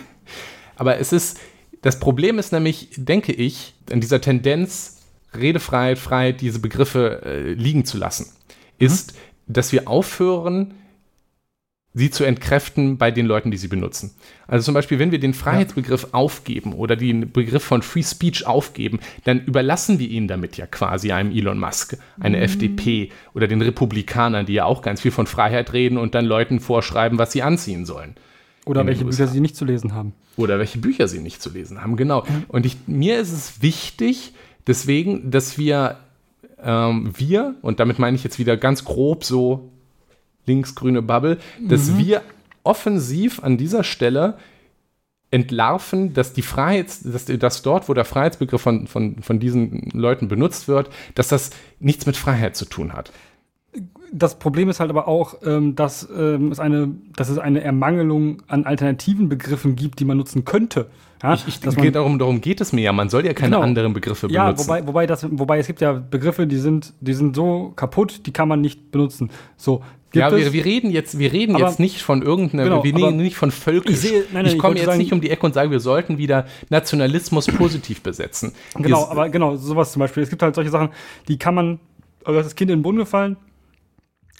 [0.75, 1.39] Aber es ist,
[1.81, 5.01] das Problem ist nämlich, denke ich, in dieser Tendenz,
[5.33, 8.33] Redefreiheit, Freiheit, diese Begriffe äh, liegen zu lassen,
[8.79, 9.13] ist,
[9.47, 10.73] dass wir aufhören,
[11.93, 14.11] sie zu entkräften bei den Leuten, die sie benutzen.
[14.47, 18.99] Also zum Beispiel, wenn wir den Freiheitsbegriff aufgeben oder den Begriff von Free Speech aufgeben,
[19.23, 24.45] dann überlassen wir ihn damit ja quasi einem Elon Musk, eine FDP oder den Republikanern,
[24.45, 27.85] die ja auch ganz viel von Freiheit reden und dann Leuten vorschreiben, was sie anziehen
[27.85, 28.15] sollen.
[28.65, 29.05] Oder welche.
[29.05, 30.13] Bücher sie nicht zu lesen haben.
[30.37, 32.23] Oder welche Bücher sie nicht zu lesen haben, genau.
[32.47, 34.33] Und ich, mir ist es wichtig,
[34.67, 35.97] deswegen, dass wir,
[36.63, 39.71] ähm, wir, und damit meine ich jetzt wieder ganz grob so
[40.49, 42.21] linksgrüne Bubble, dass wir
[42.63, 44.35] offensiv an dieser Stelle
[45.31, 50.27] entlarven, dass die Freiheits, dass, dass dort, wo der Freiheitsbegriff von, von, von diesen Leuten
[50.27, 53.11] benutzt wird, dass das nichts mit Freiheit zu tun hat.
[54.11, 58.41] Das Problem ist halt aber auch, ähm, dass, ähm, es eine, dass es eine Ermangelung
[58.47, 60.87] an alternativen Begriffen gibt, die man nutzen könnte.
[61.21, 62.93] Ja, Ich, ich, geht darum, darum geht es mir ja.
[62.93, 63.61] Man soll ja keine Genau.
[63.61, 64.67] anderen Begriffe ja, benutzen.
[64.67, 68.31] wobei, wobei, das, wobei es gibt ja Begriffe, die sind, die sind so kaputt, die
[68.31, 69.29] kann man nicht benutzen.
[69.57, 72.95] So, Ja, wir, wir reden jetzt, wir reden Aber- jetzt nicht von irgendeiner, Genau, wir
[72.95, 73.93] reden nicht von völkisch.
[73.93, 75.79] ich sehe- nein, nein, ich komme jetzt sagen- nicht um die Ecke und sage, wir
[75.79, 78.53] sollten wieder Nationalismus positiv besetzen.
[78.75, 80.23] Genau, Wir- aber genau, sowas zum Beispiel.
[80.23, 80.89] Es gibt halt solche Sachen,
[81.27, 81.79] die kann man,
[82.25, 83.37] also das Kind in den Boden gefallen,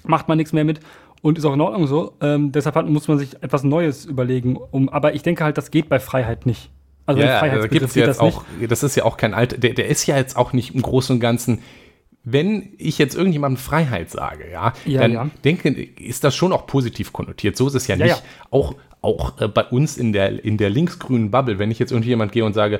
[0.03, 0.79] macht man nichts mehr mit
[1.21, 2.13] und ist auch in Ordnung so.
[2.21, 4.57] Ähm, deshalb hat, muss man sich etwas Neues überlegen.
[4.71, 6.69] Um, aber ich denke halt, das geht bei Freiheit nicht.
[7.05, 8.71] Also ja, da gibt's ja jetzt das auch, nicht.
[8.71, 11.15] das ist ja auch kein alter, der, der ist ja jetzt auch nicht im Großen
[11.15, 11.59] und Ganzen
[12.31, 15.29] wenn ich jetzt irgendjemandem Freiheit sage, ja, ja dann ja.
[15.43, 17.57] denke, ist das schon auch positiv konnotiert.
[17.57, 18.23] So ist es ja, ja nicht.
[18.51, 22.31] Auch, auch äh, bei uns in der, in der linksgrünen Bubble, wenn ich jetzt irgendjemand
[22.31, 22.79] gehe und sage,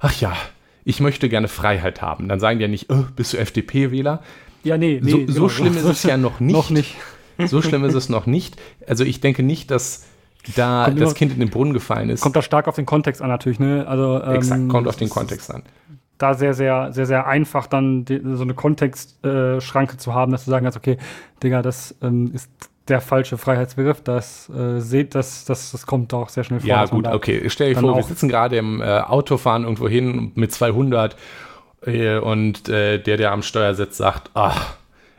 [0.00, 0.36] ach ja,
[0.84, 4.22] ich möchte gerne Freiheit haben, dann sagen die ja nicht, oh, bist du FDP-Wähler?
[4.62, 5.10] Ja, nee, nee.
[5.10, 5.32] So, genau.
[5.32, 6.54] so schlimm ist es ja noch nicht.
[6.54, 6.96] noch nicht.
[7.46, 8.56] so schlimm ist es noch nicht.
[8.86, 10.06] Also ich denke nicht, dass
[10.56, 12.20] da kommt das Kind in den Brunnen gefallen ist.
[12.20, 13.86] Kommt da stark auf den Kontext an natürlich, ne?
[13.88, 15.62] Also, ähm, Exakt, kommt auf den Kontext an
[16.18, 20.44] da sehr, sehr, sehr, sehr einfach dann die, so eine Kontextschranke äh, zu haben, dass
[20.44, 20.98] du sagen kannst, okay,
[21.42, 22.50] Digga, das ähm, ist
[22.88, 26.68] der falsche Freiheitsbegriff, das äh, seht, das, das, das kommt auch sehr schnell vor.
[26.68, 27.48] Ja, gut, okay.
[27.48, 31.16] Stell dir vor, wir sitzen gerade im äh, Auto, fahren irgendwo hin mit 200
[31.86, 34.76] äh, und äh, der, der am Steuer sitzt, sagt, ach,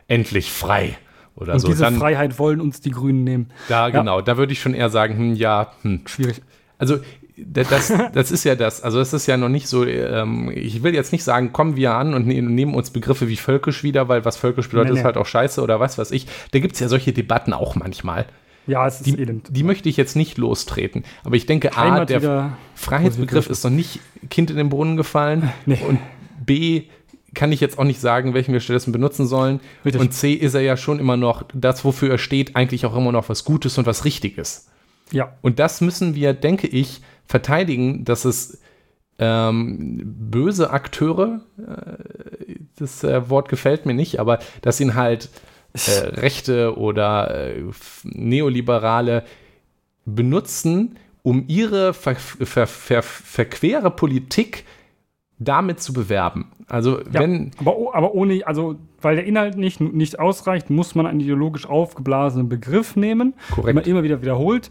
[0.08, 0.98] endlich frei.
[1.36, 1.68] Oder und so.
[1.68, 3.50] diese Dann, Freiheit wollen uns die Grünen nehmen.
[3.68, 4.00] Da, ja.
[4.00, 6.02] genau, da würde ich schon eher sagen, hm, ja, hm.
[6.06, 6.42] Schwierig.
[6.78, 7.00] Also
[7.38, 8.82] das, das ist ja das.
[8.82, 11.94] Also es ist ja noch nicht so, ähm, ich will jetzt nicht sagen, kommen wir
[11.94, 15.00] an und ne nehmen uns Begriffe wie völkisch wieder, weil was völkisch bedeutet, nee, nee.
[15.00, 16.28] ist halt auch scheiße oder was weiß ich.
[16.52, 18.26] Da gibt es ja solche Debatten auch manchmal.
[18.68, 19.48] Ja, es ist die, elend.
[19.50, 21.04] Die möchte ich jetzt nicht lostreten.
[21.24, 25.52] Aber ich denke, A, der Freiheitsbegriff ist noch nicht Kind in den Brunnen gefallen.
[25.66, 25.80] Nee.
[25.88, 26.00] Und
[26.46, 26.84] B,
[27.34, 29.60] kann ich jetzt auch nicht sagen, welchen wir stattdessen benutzen sollen.
[29.84, 30.02] Richtig.
[30.02, 33.12] Und C, ist er ja schon immer noch das, wofür er steht, eigentlich auch immer
[33.12, 34.68] noch was Gutes und was Richtiges.
[35.12, 35.34] Ja.
[35.42, 38.60] Und das müssen wir, denke ich, verteidigen, dass es
[39.18, 45.30] ähm, böse Akteure, äh, das äh, Wort gefällt mir nicht, aber dass ihn halt
[45.74, 45.80] äh,
[46.20, 47.64] Rechte oder äh,
[48.04, 49.24] Neoliberale
[50.06, 54.66] benutzen, um ihre ver ver ver verquere Politik
[55.40, 56.52] damit zu bewerben.
[56.68, 57.52] Also ja, wenn.
[57.58, 62.50] Aber, aber, ohne, also weil der Inhalt nicht, nicht ausreicht, muss man einen ideologisch aufgeblasenen
[62.50, 63.68] Begriff nehmen, Korrekt.
[63.68, 64.70] den man immer wieder wiederholt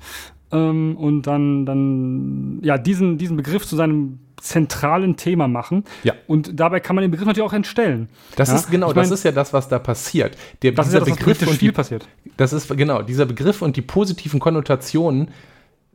[0.54, 5.84] ähm, und dann, dann ja, diesen, diesen Begriff zu seinem zentralen Thema machen.
[6.02, 6.14] Ja.
[6.26, 8.08] Und dabei kann man den Begriff natürlich auch entstellen.
[8.36, 8.56] Das ja?
[8.56, 10.36] ist genau, ich mein, das ist ja das, was da passiert.
[10.62, 12.06] Der, das ist ja das, Begriff was viel passiert.
[12.36, 15.28] Das ist genau, dieser Begriff und die positiven Konnotationen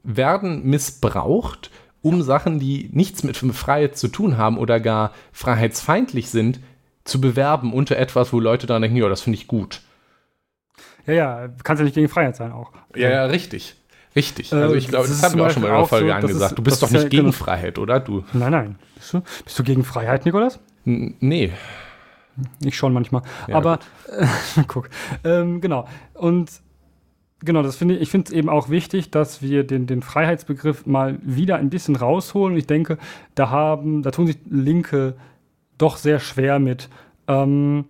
[0.03, 6.59] werden missbraucht, um Sachen, die nichts mit Freiheit zu tun haben oder gar freiheitsfeindlich sind,
[7.03, 9.81] zu bewerben unter etwas, wo Leute dann denken, ja, das finde ich gut.
[11.05, 12.71] Ja, ja, kannst ja nicht gegen Freiheit sein auch.
[12.95, 13.75] Ja, ja, richtig.
[14.15, 14.53] Richtig.
[14.53, 16.57] Also ich glaube, das, das haben wir auch schon mal in der Folge so, angesagt.
[16.57, 17.31] du bist doch nicht ja, gegen genau.
[17.33, 17.99] Freiheit, oder?
[17.99, 18.23] Du.
[18.33, 18.75] Nein, nein.
[18.95, 20.59] Bist du, bist du gegen Freiheit, Nikolas?
[20.85, 21.51] N nee.
[22.63, 23.21] Ich schon manchmal.
[23.47, 24.25] Ja, Aber äh,
[24.67, 24.89] guck.
[25.23, 25.87] Ähm, genau.
[26.13, 26.49] Und
[27.41, 30.85] genau, das finde ich, ich finde es eben auch wichtig, dass wir den, den Freiheitsbegriff
[30.85, 32.57] mal wieder ein bisschen rausholen.
[32.57, 32.97] Ich denke,
[33.35, 35.15] da haben, da tun sich Linke
[35.77, 36.89] doch sehr schwer mit.
[37.27, 37.85] Ähm,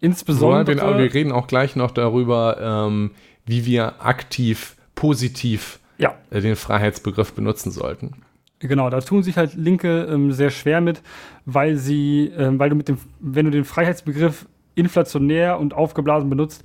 [0.00, 0.76] insbesondere.
[0.76, 3.10] Wir, wir reden auch gleich noch darüber, ähm,
[3.44, 6.14] wie wir aktiv positiv ja.
[6.30, 8.12] Äh, den Freiheitsbegriff benutzen sollten.
[8.60, 11.02] Genau, da tun sich halt Linke ähm, sehr schwer mit,
[11.44, 16.64] weil sie, ähm, weil du mit dem, wenn du den Freiheitsbegriff inflationär und aufgeblasen benutzt,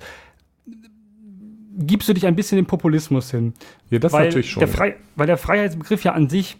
[1.76, 3.54] gibst du dich ein bisschen dem Populismus hin.
[3.90, 4.60] Ja, das weil natürlich schon.
[4.60, 6.56] Der Frei, weil der Freiheitsbegriff ja an sich,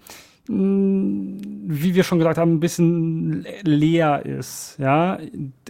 [0.48, 4.76] wie wir schon gesagt haben, ein bisschen leer ist.
[4.79, 5.18] Ja?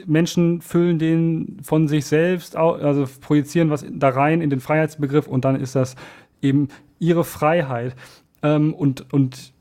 [0.07, 5.45] Menschen füllen den von sich selbst, also projizieren was da rein in den Freiheitsbegriff und
[5.45, 5.97] dann ist das
[6.41, 7.95] eben ihre Freiheit
[8.43, 9.53] ähm, und, und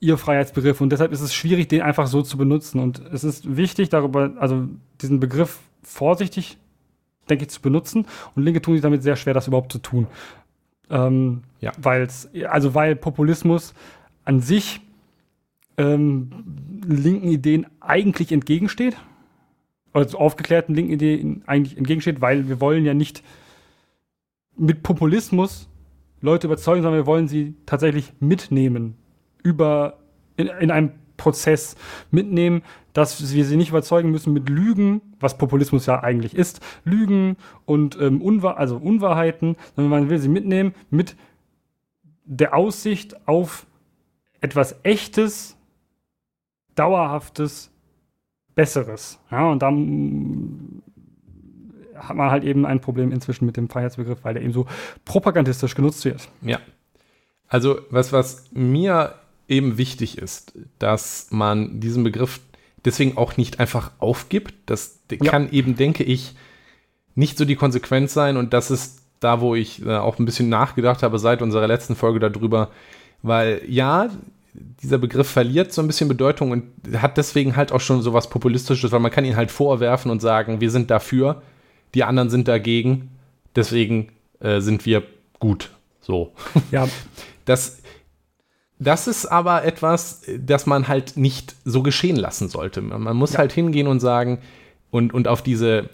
[0.00, 0.80] ihr Freiheitsbegriff.
[0.80, 2.80] Und deshalb ist es schwierig, den einfach so zu benutzen.
[2.80, 4.68] Und es ist wichtig, darüber, also
[5.00, 6.58] diesen Begriff vorsichtig,
[7.28, 8.06] denke ich, zu benutzen.
[8.34, 10.06] Und Linke tun sich damit sehr schwer, das überhaupt zu tun.
[10.90, 11.72] Ähm, ja.
[11.78, 13.74] Weil's, also weil Populismus
[14.24, 14.80] an sich
[15.76, 16.30] ähm,
[16.86, 18.96] linken Ideen eigentlich entgegensteht.
[19.92, 23.22] Also aufgeklärten linken Ideen eigentlich entgegensteht, weil wir wollen ja nicht
[24.56, 25.68] mit Populismus
[26.20, 28.96] Leute überzeugen, sondern wir wollen sie tatsächlich mitnehmen
[29.42, 29.98] über
[30.36, 31.76] in, in einem Prozess
[32.10, 37.36] mitnehmen, dass wir sie nicht überzeugen müssen mit Lügen, was Populismus ja eigentlich ist, Lügen
[37.66, 41.16] und ähm, Unwahr also Unwahrheiten, sondern man will sie mitnehmen mit
[42.24, 43.66] der Aussicht auf
[44.40, 45.56] etwas Echtes,
[46.74, 47.70] Dauerhaftes,
[48.54, 49.18] Besseres.
[49.30, 50.82] Ja, und dann
[51.94, 54.66] hat man halt eben ein Problem inzwischen mit dem Freiheitsbegriff, weil der eben so
[55.04, 56.28] propagandistisch genutzt wird.
[56.42, 56.58] Ja.
[57.48, 59.14] Also, was, was mir
[59.48, 62.40] eben wichtig ist, dass man diesen Begriff
[62.84, 64.54] deswegen auch nicht einfach aufgibt.
[64.66, 65.30] Das ja.
[65.30, 66.34] kann eben, denke ich,
[67.14, 68.36] nicht so die Konsequenz sein.
[68.36, 71.96] Und das ist da, wo ich äh, auch ein bisschen nachgedacht habe seit unserer letzten
[71.96, 72.70] Folge darüber.
[73.22, 74.08] Weil ja,
[74.82, 76.64] dieser Begriff verliert so ein bisschen Bedeutung und
[77.00, 80.20] hat deswegen halt auch schon so was Populistisches, weil man kann ihn halt vorwerfen und
[80.20, 81.42] sagen, wir sind dafür,
[81.94, 83.10] die anderen sind dagegen,
[83.56, 84.08] deswegen
[84.40, 85.02] äh, sind wir
[85.38, 85.70] gut.
[86.00, 86.32] So.
[86.70, 86.88] Ja.
[87.46, 87.78] Das
[88.78, 92.80] das ist aber etwas, das man halt nicht so geschehen lassen sollte.
[92.80, 93.40] Man muss Ja.
[93.40, 94.38] halt hingehen und sagen
[94.90, 95.90] und, und auf diese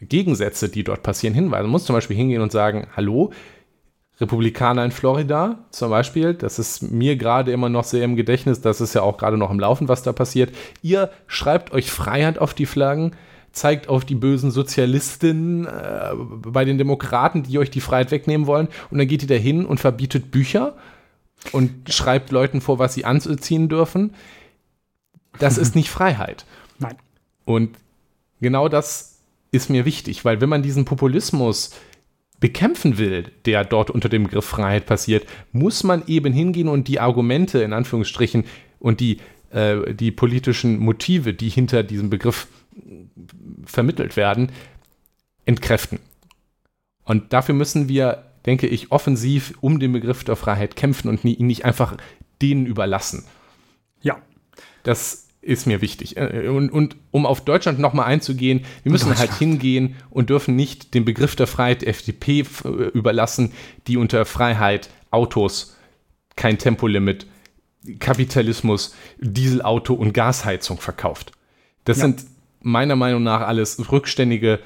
[0.00, 1.64] Gegensätze, die dort passieren, hinweisen.
[1.64, 3.32] Man muss zum Beispiel hingehen und sagen, hallo,
[4.20, 8.80] Republikaner in Florida zum Beispiel, das ist mir gerade immer noch sehr im Gedächtnis, das
[8.80, 10.54] ist ja auch gerade noch im Laufen, was da passiert.
[10.80, 13.14] Ihr schreibt euch Freiheit auf die Flaggen,
[13.52, 18.68] zeigt auf die bösen Sozialisten äh, bei den Demokraten, die euch die Freiheit wegnehmen wollen,
[18.90, 20.76] und dann geht ihr da hin und verbietet Bücher
[21.52, 24.14] und schreibt Leuten vor, was sie anziehen dürfen.
[25.38, 26.46] Das ist nicht Freiheit.
[26.78, 26.96] Nein.
[27.44, 27.76] Und
[28.40, 29.18] genau das
[29.50, 31.70] ist mir wichtig, weil wenn man diesen Populismus
[32.40, 37.00] bekämpfen will, der dort unter dem Begriff Freiheit passiert, muss man eben hingehen und die
[37.00, 38.44] Argumente in Anführungsstrichen
[38.78, 39.18] und die,
[39.50, 42.46] äh, die politischen Motive, die hinter diesem Begriff
[43.64, 44.52] vermittelt werden,
[45.44, 45.98] entkräften.
[47.04, 51.46] Und dafür müssen wir, denke ich, offensiv um den Begriff der Freiheit kämpfen und ihn
[51.46, 51.96] nicht einfach
[52.42, 53.24] denen überlassen.
[54.02, 54.20] Ja.
[54.82, 56.16] Das ist mir wichtig.
[56.16, 60.94] Äh, Und, und um auf Deutschland nochmal einzugehen, wir müssen halt hingehen und dürfen nicht
[60.94, 63.52] den Begriff der Freiheit der FDP äh, überlassen,
[63.86, 65.76] die unter Freiheit Autos,
[66.34, 67.26] kein Tempolimit,
[68.00, 71.32] Kapitalismus, Dieselauto und Gasheizung verkauft.
[71.84, 72.02] Das Ja.
[72.06, 72.24] sind
[72.60, 74.58] meiner Meinung nach alles rückständige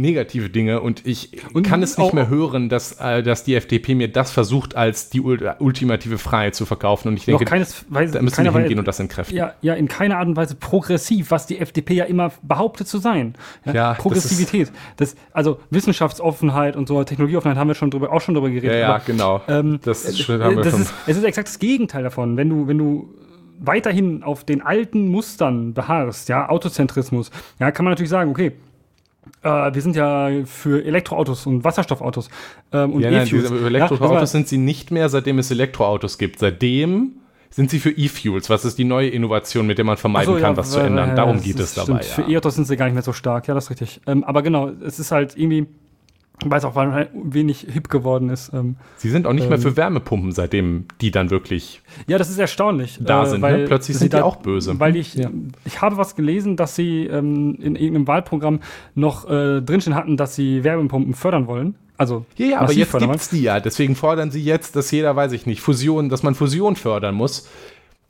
[0.00, 3.94] negative Dinge und ich Und kann es nicht mehr hören, dass, äh, dass die FDP
[3.94, 7.08] mir das versucht, als die ul- ultimative Freiheit zu verkaufen.
[7.08, 7.44] Und ich denke,
[7.88, 9.36] Weise, da müssen wir Weise- hingehen und das entkräften.
[9.36, 12.98] ja, ja, in keiner Art und Weise progressiv, was die FDP ja immer behauptet zu
[12.98, 13.34] sein.
[13.64, 14.72] Ja, das Progressivität.
[14.96, 18.72] Das also Wissenschaftsoffenheit und so, Technologieoffenheit haben wir schon drüber, auch schon drüber geredet.
[18.72, 19.40] Ja, ja, genau.
[19.48, 20.82] ähm, das äh, schon- haben wir das schon.
[20.82, 22.36] ist, es ist exakt das Gegenteil davon.
[22.36, 23.14] Wenn du, wenn du
[23.58, 28.52] weiterhin auf den alten Mustern beharrst, ja, Autozentrismus, ja, kann man natürlich sagen, okay,
[29.42, 32.28] äh, wir sind ja für Elektroautos und Wasserstoffautos
[32.72, 33.50] ähm, und ja, E-Fuels.
[33.50, 36.38] Ja, Elektroautos aber- sind sie nicht mehr, seitdem es Elektroautos gibt.
[36.38, 37.12] Seitdem
[37.50, 38.48] sind sie für E-Fuels.
[38.50, 40.86] Was ist die neue Innovation, mit der man vermeiden so, kann, ja, was zu weil-
[40.86, 41.16] ändern?
[41.16, 42.02] Darum geht es dabei.
[42.02, 42.18] stimmt.
[42.18, 42.24] Ja.
[42.24, 44.00] Für E-Autos sind sie gar nicht mehr so stark, ja, das ist richtig.
[44.06, 45.66] Ähm, aber genau, es ist halt irgendwie,
[46.44, 48.52] weil es auch weil wenig hip geworden ist.
[48.54, 51.82] Ähm, Sie sind auch nicht mehr ähm, für Wärmepumpen, seitdem die dann wirklich.
[52.06, 52.98] ja, das ist erstaunlich.
[53.02, 53.64] Da sind, ne?
[53.66, 54.78] Plötzlich sie sind die auch böse.
[54.80, 55.30] Weil ich, Ja.
[55.64, 58.60] ich habe was gelesen, dass sie ähm, in irgendeinem Wahlprogramm
[58.94, 61.74] noch äh, drinstehen hatten, dass sie Wärmepumpen fördern wollen.
[61.96, 63.10] Also Ja, ja, aber jetzt wollen.
[63.10, 63.60] gibt's die ja.
[63.60, 67.48] Deswegen fordern sie jetzt, dass jeder, weiß ich nicht, Fusion, dass man Fusion fördern muss.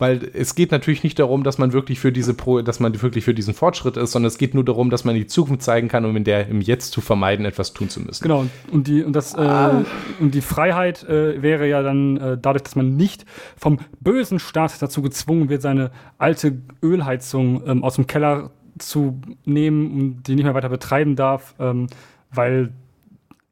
[0.00, 3.24] Weil es geht natürlich nicht darum, dass man wirklich für diese Pro, dass man wirklich
[3.24, 6.04] für diesen Fortschritt ist, sondern es geht nur darum, dass man die Zukunft zeigen kann,
[6.04, 8.22] um in der im Jetzt zu vermeiden, etwas tun zu müssen.
[8.22, 9.82] Genau, und die, und das, Ah.
[9.82, 14.38] äh, und die Freiheit äh, wäre ja dann äh, dadurch, dass man nicht vom bösen
[14.38, 20.34] Staat dazu gezwungen wird, seine alte Ölheizung ähm, aus dem Keller zu nehmen und die
[20.34, 21.88] nicht mehr weiter betreiben darf, ähm,
[22.32, 22.72] weil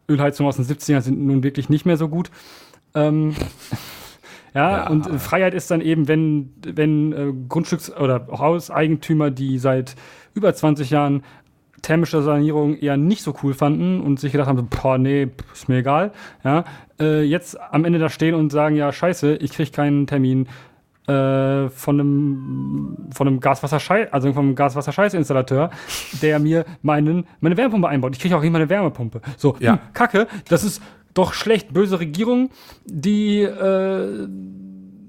[0.09, 2.31] Ölheizungen aus den 70ern sind nun wirklich nicht mehr so gut.
[2.95, 3.35] Ähm,
[4.55, 4.89] ja, Ja.
[4.89, 9.95] und äh, Freiheit ist dann eben, wenn, wenn äh, Grundstücks- oder Hauseigentümer, die seit
[10.35, 11.23] über 20 Jahren
[11.83, 15.77] thermische Sanierung eher nicht so cool fanden und sich gedacht haben, boah, nee, ist mir
[15.79, 16.11] egal,
[16.45, 16.65] ja,
[17.01, 20.49] äh, jetzt am Ende da stehen und sagen, ja, scheiße, ich krieg keinen Termin
[21.07, 25.71] äh, von einem von einem Gaswasserscheiß, also vom Gaswasserscheißinstallateur,
[26.21, 28.15] der mir meinen meine Wärmepumpe einbaut.
[28.17, 29.21] Ich kriege auch nicht meine Wärmepumpe.
[29.37, 29.73] So, Ja.
[29.75, 30.83] hm, Kacke, das ist
[31.19, 31.73] doch schlecht.
[31.73, 32.51] Böse Regierung,
[32.87, 34.29] die äh,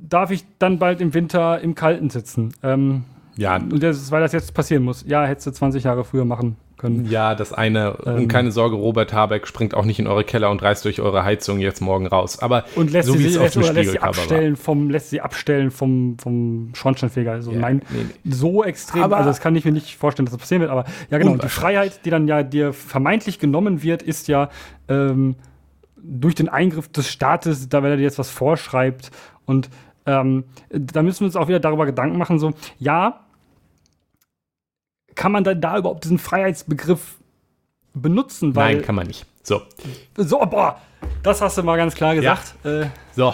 [0.10, 2.54] darf ich dann bald im Winter im Kalten sitzen.
[2.64, 3.04] Ähm,
[3.38, 5.06] Ja, und das ist, weil das jetzt passieren muss.
[5.08, 7.06] Ja, hättest du 20 Jahre früher machen können.
[7.10, 7.94] ja, das eine.
[7.98, 8.28] und Ähm.
[8.30, 11.60] keine Sorge, Robert Habeck springt auch nicht in eure Keller und reißt durch eure Heizung
[11.60, 12.40] jetzt morgen raus.
[12.40, 14.08] Aber Und lässt, so sie, wie es auf lässt, dem oder lässt sie war.
[14.08, 17.34] abstellen vom, lässt sie abstellen vom, vom Schornsteinfeger.
[17.34, 20.32] Also Ja, nein, nee, so extrem, Aber- also das kann ich mir nicht vorstellen, dass
[20.34, 21.50] das passieren wird, aber ja genau, die.
[21.50, 24.50] Freiheit, die dann ja dir vermeintlich genommen wird, ist ja
[24.88, 25.36] ähm,
[26.04, 29.12] durch den Eingriff des Staates, da wenn er dir jetzt was vorschreibt
[29.46, 29.70] und
[30.06, 33.22] ähm, da müssen wir uns auch wieder darüber Gedanken machen, so, ja,
[35.16, 37.18] kann man dann da überhaupt diesen Freiheitsbegriff
[37.94, 38.52] benutzen?
[38.56, 39.26] Nein, kann man nicht.
[39.44, 39.62] So.
[40.16, 40.80] So, boah,
[41.24, 42.56] das hast du mal ganz klar gesagt.
[42.66, 43.34] Äh, So.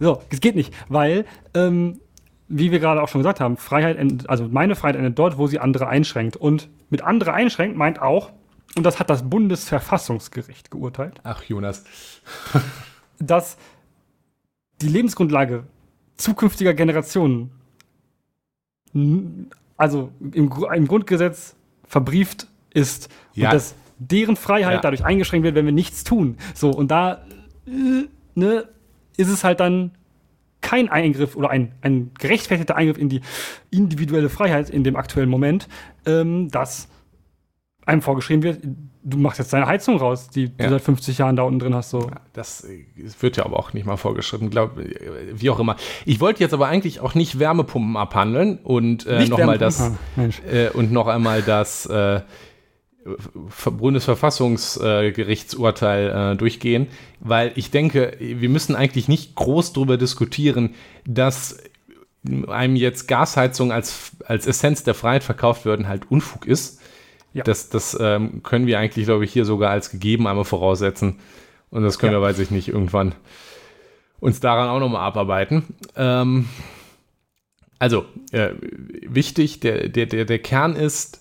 [0.00, 2.00] So, es geht nicht, weil, ähm,
[2.48, 5.46] wie wir gerade auch schon gesagt haben, Freiheit, endet, also meine Freiheit endet dort, wo
[5.46, 6.36] sie andere einschränkt.
[6.36, 8.30] Und mit andere einschränkt meint auch,
[8.76, 11.84] und das hat das Bundesverfassungsgericht geurteilt, Ach, Jonas.
[13.18, 13.56] dass
[14.80, 15.64] die Lebensgrundlage
[16.16, 17.50] zukünftiger Generationen,
[19.76, 21.54] also im, im Grundgesetz
[21.86, 23.48] verbrieft ist Ja.
[23.48, 24.80] und dass deren Freiheit Ja.
[24.80, 26.36] dadurch eingeschränkt wird, wenn wir nichts tun.
[26.54, 27.24] So, und da
[27.66, 28.68] äh, ne,
[29.16, 29.92] ist es halt dann
[30.60, 33.20] kein Eingriff oder ein, ein gerechtfertigter Eingriff in die
[33.70, 35.68] individuelle Freiheit in dem aktuellen Moment,
[36.06, 36.88] ähm, dass
[37.86, 38.58] einem vorgeschrieben wird,
[39.04, 40.70] du machst jetzt deine Heizung raus, die du Ja.
[40.70, 41.90] seit 50 Jahren da unten drin hast.
[41.90, 42.08] So.
[42.32, 42.84] Das äh,
[43.20, 44.94] wird ja aber auch nicht mal vorgeschrieben, glaub, äh,
[45.34, 45.74] wie auch immer.
[46.04, 49.96] Ich wollte jetzt aber eigentlich auch nicht Wärmepumpen abhandeln und äh, nochmal das Ah,
[50.48, 52.20] äh, und noch einmal das äh,
[53.48, 56.86] Ver- Bundesverfassungsgerichtsurteil äh, durchgehen,
[57.20, 60.74] weil ich denke, wir müssen eigentlich nicht groß darüber diskutieren,
[61.06, 61.58] dass
[62.48, 66.80] einem jetzt Gasheizung als, als Essenz der Freiheit verkauft werden, halt Unfug ist.
[67.34, 67.44] Ja.
[67.44, 71.18] Das, das ähm, können wir eigentlich, glaube ich, hier sogar als gegeben einmal voraussetzen.
[71.70, 72.20] Und das können Ja.
[72.20, 73.14] wir, weiß ich nicht, irgendwann
[74.20, 75.74] uns daran auch nochmal abarbeiten.
[75.96, 76.48] Ähm,
[77.78, 78.50] also, äh,
[79.06, 81.20] wichtig, der, der, der, der Kern ist,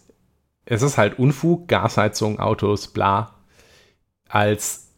[0.66, 3.34] es ist halt Unfug, Gasheizung, Autos, bla,
[4.30, 4.92] als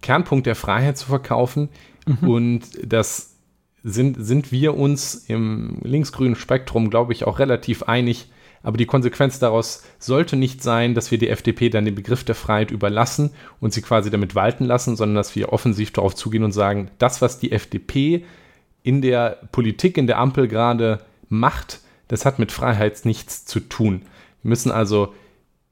[0.00, 1.68] Kernpunkt der Freiheit zu verkaufen.
[2.22, 3.34] Und das
[3.82, 8.30] sind, sind wir uns im linksgrünen Spektrum, glaube ich, auch relativ einig.
[8.62, 12.34] Aber die Konsequenz daraus sollte nicht sein, dass wir die FDP dann den Begriff der
[12.34, 16.52] Freiheit überlassen und sie quasi damit walten lassen, sondern dass wir offensiv darauf zugehen und
[16.52, 18.24] sagen, das, was die FDP
[18.82, 24.02] in der Politik, in der Ampel gerade macht, das hat mit Freiheit nichts zu tun.
[24.42, 25.14] Wir müssen also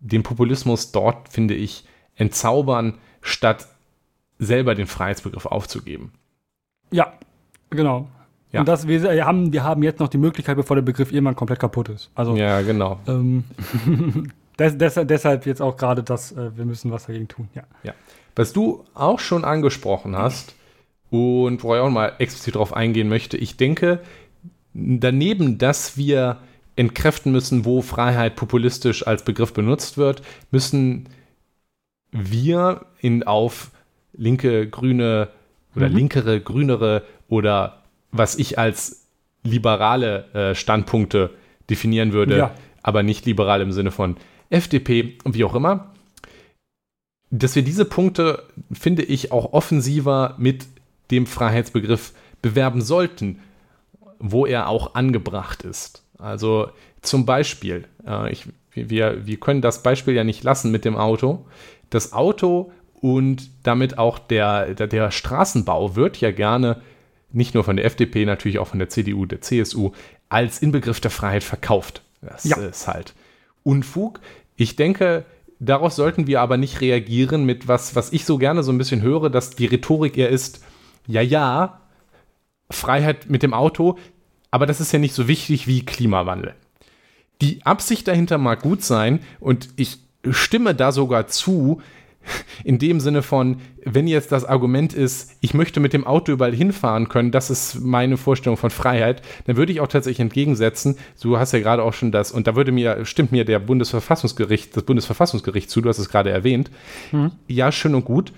[0.00, 3.66] den Populismus dort, finde ich, entzaubern, statt
[4.38, 6.12] selber den Freiheitsbegriff aufzugeben.
[6.90, 7.14] Ja,
[7.70, 8.08] genau.
[8.52, 8.60] Ja.
[8.60, 11.58] Und das, wir, haben, wir haben jetzt noch die Möglichkeit, bevor der Begriff irgendwann komplett
[11.58, 12.10] kaputt ist.
[12.14, 13.00] Also Ja, genau.
[13.06, 13.44] ähm,
[14.58, 17.48] des, deshalb, deshalb jetzt auch gerade das, äh, wir müssen was dagegen tun.
[17.54, 17.64] Ja.
[17.82, 17.92] Ja.
[18.36, 20.54] Was du auch schon angesprochen hast
[21.10, 24.00] und wo ich auch mal explizit darauf eingehen möchte, ich denke,
[24.74, 26.38] daneben, dass wir
[26.76, 31.08] entkräften müssen, wo Freiheit populistisch als Begriff benutzt wird, müssen
[32.12, 33.70] wir in auf
[34.12, 35.28] linke, grüne
[35.74, 35.96] oder Mhm.
[35.96, 37.82] linkere, grünere oder
[38.18, 39.06] was ich als
[39.42, 41.30] liberale äh, Standpunkte
[41.70, 42.54] definieren würde, Ja.
[42.82, 44.16] aber nicht liberal im Sinne von
[44.50, 45.92] FDP und wie auch immer,
[47.30, 50.66] dass wir diese Punkte, finde ich, auch offensiver mit
[51.10, 53.40] dem Freiheitsbegriff bewerben sollten,
[54.18, 56.04] wo er auch angebracht ist.
[56.18, 56.68] Also
[57.02, 61.44] zum Beispiel, äh, ich, wir, wir können das Beispiel ja nicht lassen mit dem Auto.
[61.90, 66.80] Das Auto und damit auch der, der, der Straßenbau wird ja gerne
[67.36, 69.92] nicht nur von der FDP, natürlich auch von der CDU, der CSU,
[70.28, 72.02] als Inbegriff der Freiheit verkauft.
[72.22, 72.56] Das Ja.
[72.56, 73.14] ist halt
[73.62, 74.20] Unfug.
[74.56, 75.24] Ich denke,
[75.58, 79.02] daraus sollten wir aber nicht reagieren mit was, was ich so gerne so ein bisschen
[79.02, 80.64] höre, dass die Rhetorik eher ist,
[81.06, 81.80] ja, ja,
[82.70, 83.98] Freiheit mit dem Auto,
[84.50, 86.54] aber das ist ja nicht so wichtig wie Klimawandel.
[87.42, 89.98] Die Absicht dahinter mag gut sein und ich
[90.30, 91.82] stimme da sogar zu,
[92.64, 96.54] in dem Sinne von, wenn jetzt das Argument ist, ich möchte mit dem Auto überall
[96.54, 101.38] hinfahren können, das ist meine Vorstellung von Freiheit, dann würde ich auch tatsächlich entgegensetzen, du
[101.38, 104.82] hast ja gerade auch schon das, und da würde mir, stimmt mir der Bundesverfassungsgericht, das
[104.84, 106.70] Bundesverfassungsgericht zu, du hast es gerade erwähnt,
[107.46, 108.32] ja, schön und gut,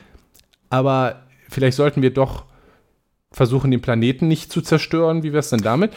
[0.70, 2.44] aber vielleicht sollten wir doch
[3.32, 5.92] versuchen, den Planeten nicht zu zerstören, wie wäre es denn damit?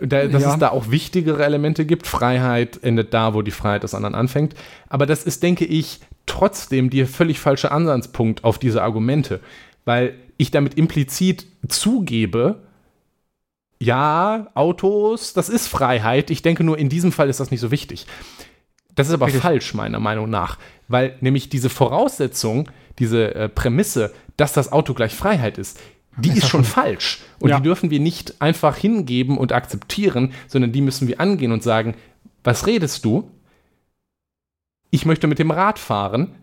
[0.00, 0.54] Da, dass Ja.
[0.54, 2.06] es da auch wichtigere Elemente gibt.
[2.06, 4.54] Freiheit endet da, wo die Freiheit des anderen anfängt.
[4.88, 9.40] Aber das ist, denke ich, trotzdem der völlig falsche Ansatzpunkt auf diese Argumente,
[9.84, 12.62] weil ich damit implizit zugebe,
[13.78, 16.30] ja, Autos, das ist Freiheit.
[16.30, 18.06] Ich denke nur, in diesem Fall ist das nicht so wichtig.
[18.94, 19.42] Das ist aber Richtig.
[19.42, 20.58] falsch, meiner Meinung nach,
[20.88, 25.80] weil nämlich diese Voraussetzung, diese äh, Prämisse, dass das Auto gleich Freiheit ist,
[26.16, 27.20] die ist schon falsch.
[27.40, 27.56] Und Ja.
[27.56, 31.94] die dürfen wir nicht einfach hingeben und akzeptieren, sondern die müssen wir angehen und sagen,
[32.44, 33.30] was redest du?
[34.94, 36.36] Ich möchte mit dem Rad fahren.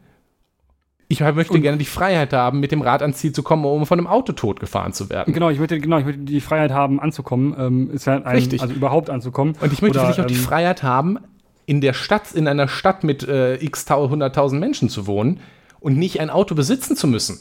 [1.08, 3.86] Ich möchte Und- gerne die Freiheit haben, mit dem Rad ans Ziel zu kommen, um
[3.86, 5.34] von einem Auto totgefahren zu werden.
[5.34, 7.56] Genau, ich möchte, genau, ich möchte die Freiheit haben, anzukommen.
[7.58, 8.62] Ähm, ist ja ein, Richtig.
[8.62, 9.56] Also überhaupt anzukommen.
[9.62, 11.18] Und ich möchte Oder, vielleicht auch die ähm, Freiheit haben,
[11.66, 15.40] in der Stadt, in einer Stadt mit äh, x tau- hunderttausend Menschen zu wohnen
[15.80, 17.40] und nicht ein Auto besitzen zu müssen.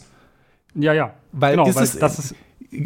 [0.74, 1.14] Ja, ja.
[1.32, 2.34] Weil genau, ist weil es- das ist,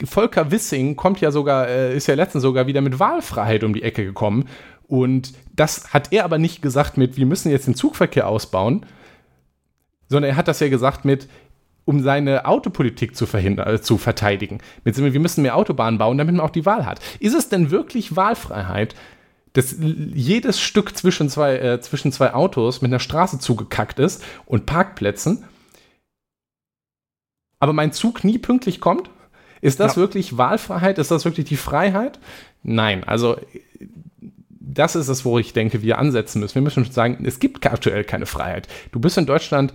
[0.06, 3.82] Volker Wissing kommt ja sogar, äh, ist ja letztens sogar wieder mit Wahlfreiheit um die
[3.82, 4.46] Ecke gekommen.
[4.86, 8.84] Und das hat er aber nicht gesagt mit, wir müssen jetzt den Zugverkehr ausbauen,
[10.08, 11.28] sondern er hat das ja gesagt mit,
[11.86, 14.58] um seine Autopolitik zu verhindern, äh, zu verteidigen.
[14.84, 17.00] Mit, wir müssen mehr Autobahnen bauen, damit man auch die Wahl hat.
[17.20, 18.94] Ist es denn wirklich Wahlfreiheit,
[19.52, 24.66] dass jedes Stück zwischen zwei, äh, zwischen zwei Autos mit einer Straße zugekackt ist und
[24.66, 25.44] Parkplätzen,
[27.60, 29.10] aber mein Zug nie pünktlich kommt?
[29.60, 30.02] Ist das Ja.
[30.02, 30.98] wirklich Wahlfreiheit?
[30.98, 32.18] Ist das wirklich die Freiheit?
[32.62, 33.36] Nein, also
[34.74, 36.56] das ist es, wo ich denke, wir ansetzen müssen.
[36.56, 38.68] Wir müssen sagen, es gibt aktuell keine Freiheit.
[38.92, 39.72] Du bist in Deutschland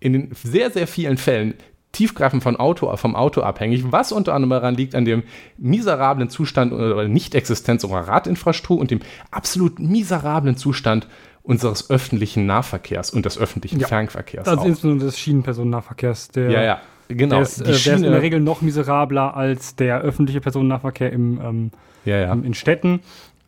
[0.00, 1.54] in den sehr, sehr vielen Fällen
[1.92, 5.22] tiefgreifend von Auto, vom Auto abhängig, was unter anderem daran liegt, an dem
[5.56, 9.00] miserablen Zustand oder Nicht-Existenz unserer Radinfrastruktur und dem
[9.30, 11.08] absolut miserablen Zustand
[11.42, 13.86] unseres öffentlichen Nahverkehrs und des öffentlichen ja.
[13.86, 14.46] Fernverkehrs.
[14.46, 14.66] Also auch.
[14.66, 17.36] insbesondere des Schienenpersonennahverkehrs, der, ja, ja, genau.
[17.36, 21.40] Der ist, äh, der ist in der Regel noch miserabler als der öffentliche Personennahverkehr im,
[21.40, 21.70] ähm,
[22.04, 22.32] ja, ja.
[22.32, 23.00] in Städten.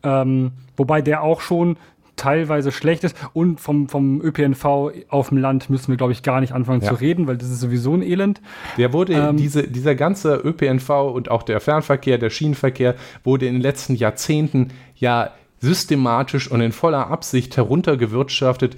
[0.02, 1.76] Ähm, wobei der auch schon
[2.18, 3.16] teilweise schlecht ist.
[3.32, 6.88] Und vom, vom ÖPNV auf dem Land müssen wir, glaube ich, gar nicht anfangen ja.
[6.88, 8.42] zu reden, weil das ist sowieso ein Elend.
[8.76, 13.54] Der wurde, ähm, diese, dieser ganze ÖPNV und auch der Fernverkehr, der Schienenverkehr, wurde in
[13.54, 15.30] den letzten Jahrzehnten ja
[15.60, 18.76] systematisch und in voller Absicht heruntergewirtschaftet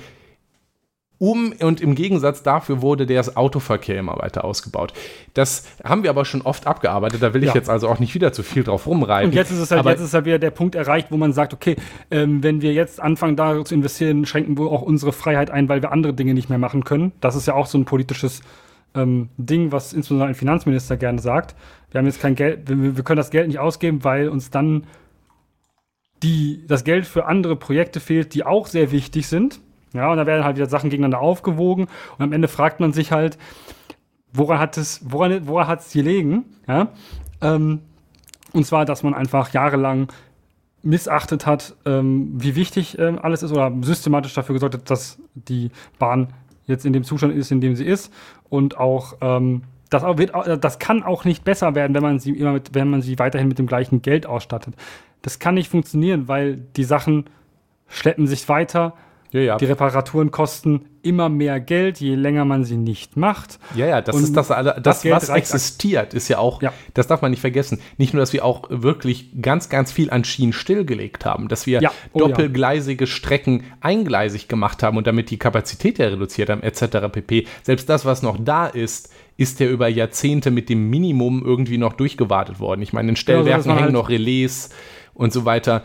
[1.21, 4.95] um und im Gegensatz dafür wurde der Autoverkehr immer weiter ausgebaut.
[5.35, 7.55] Das haben wir aber schon oft abgearbeitet, da will ich ja.
[7.55, 9.29] jetzt also auch nicht wieder zu viel drauf rumreiten.
[9.31, 11.35] Und jetzt ist es halt, aber jetzt ist halt wieder der Punkt erreicht, wo man
[11.35, 11.77] sagt, okay,
[12.11, 15.83] ähm, wenn wir jetzt anfangen, da zu investieren, schränken wir auch unsere Freiheit ein, weil
[15.83, 17.13] wir andere Dinge nicht mehr machen können.
[17.21, 18.41] Das ist ja auch so ein politisches
[18.95, 21.55] ähm, Ding, was insbesondere ein Finanzminister gerne sagt.
[21.91, 24.87] Wir haben jetzt kein Geld, wir, wir können das Geld nicht ausgeben, weil uns dann
[26.23, 29.61] die, das Geld für andere Projekte fehlt, die auch sehr wichtig sind.
[29.93, 33.13] Ja, und da werden halt wieder Sachen gegeneinander aufgewogen und am Ende fragt man sich
[33.13, 33.39] halt,
[34.33, 36.45] woran hat es, woran, woran hat es gelegen?
[36.69, 36.89] Ja,
[37.41, 37.81] ähm,
[38.53, 40.09] und zwar, dass man einfach jahrelang
[40.83, 45.71] missachtet hat, ähm, wie wichtig ähm, alles ist oder systematisch dafür gesorgt hat, dass die
[45.99, 46.29] Bahn
[46.67, 48.13] jetzt in dem Zustand ist, in dem sie ist
[48.49, 50.33] und auch ähm, das, wird,
[50.65, 53.49] das kann auch nicht besser werden, wenn man sie immer mit, wenn man sie weiterhin
[53.49, 54.75] mit dem gleichen Geld ausstattet.
[55.23, 57.25] Das kann nicht funktionieren, weil die Sachen
[57.89, 58.95] schleppen sich weiter
[59.33, 59.57] ja, ja.
[59.57, 63.59] Die Reparaturen kosten immer mehr Geld, je länger man sie nicht macht.
[63.75, 66.73] Ja, ja, das Und ist das, das, das was existiert, ist ja auch, ja.
[66.95, 67.81] das darf man nicht vergessen.
[67.97, 71.81] Nicht nur, dass wir auch wirklich ganz, ganz viel an Schienen stillgelegt haben, dass wir
[71.81, 71.93] ja.
[72.13, 77.09] oh, doppelgleisige Strecken eingleisig gemacht haben und damit die Kapazität ja reduziert haben, etc.
[77.11, 77.47] pp.
[77.63, 81.95] Selbst das, was noch da ist, ist ja über Jahrzehnte mit dem Minimum irgendwie noch
[81.95, 82.83] durchgewartet worden.
[82.83, 84.71] Ich meine, in Stellwerken also hängen halt noch Relais
[85.15, 85.83] und so weiter.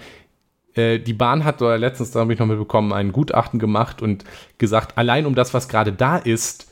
[0.76, 4.24] Äh, die Bahn hat, oder letztens, da habe ich noch mitbekommen, ein Gutachten gemacht und
[4.58, 6.72] gesagt, allein um das, was gerade da ist,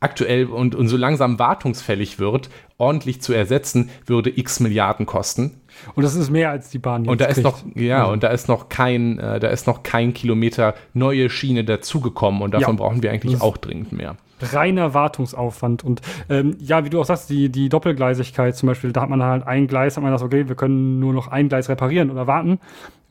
[0.00, 5.62] aktuell und, und so langsam wartungsfällig wird, ordentlich zu ersetzen, würde x Milliarden kosten.
[5.94, 8.22] Und das ist mehr als die Bahn jetzt Und da ist noch, ja, ja, und
[8.22, 12.76] da ist noch kein, äh, da ist noch kein Kilometer neue Schiene dazugekommen und davon
[12.76, 12.82] ja.
[12.82, 14.16] brauchen wir eigentlich auch dringend mehr
[14.52, 15.84] reiner Wartungsaufwand.
[15.84, 19.22] Und ähm, ja, wie du auch sagst, die, die Doppelgleisigkeit zum Beispiel, da hat man
[19.22, 22.26] halt ein Gleis, hat man das, okay, wir können nur noch ein Gleis reparieren oder
[22.26, 22.58] warten,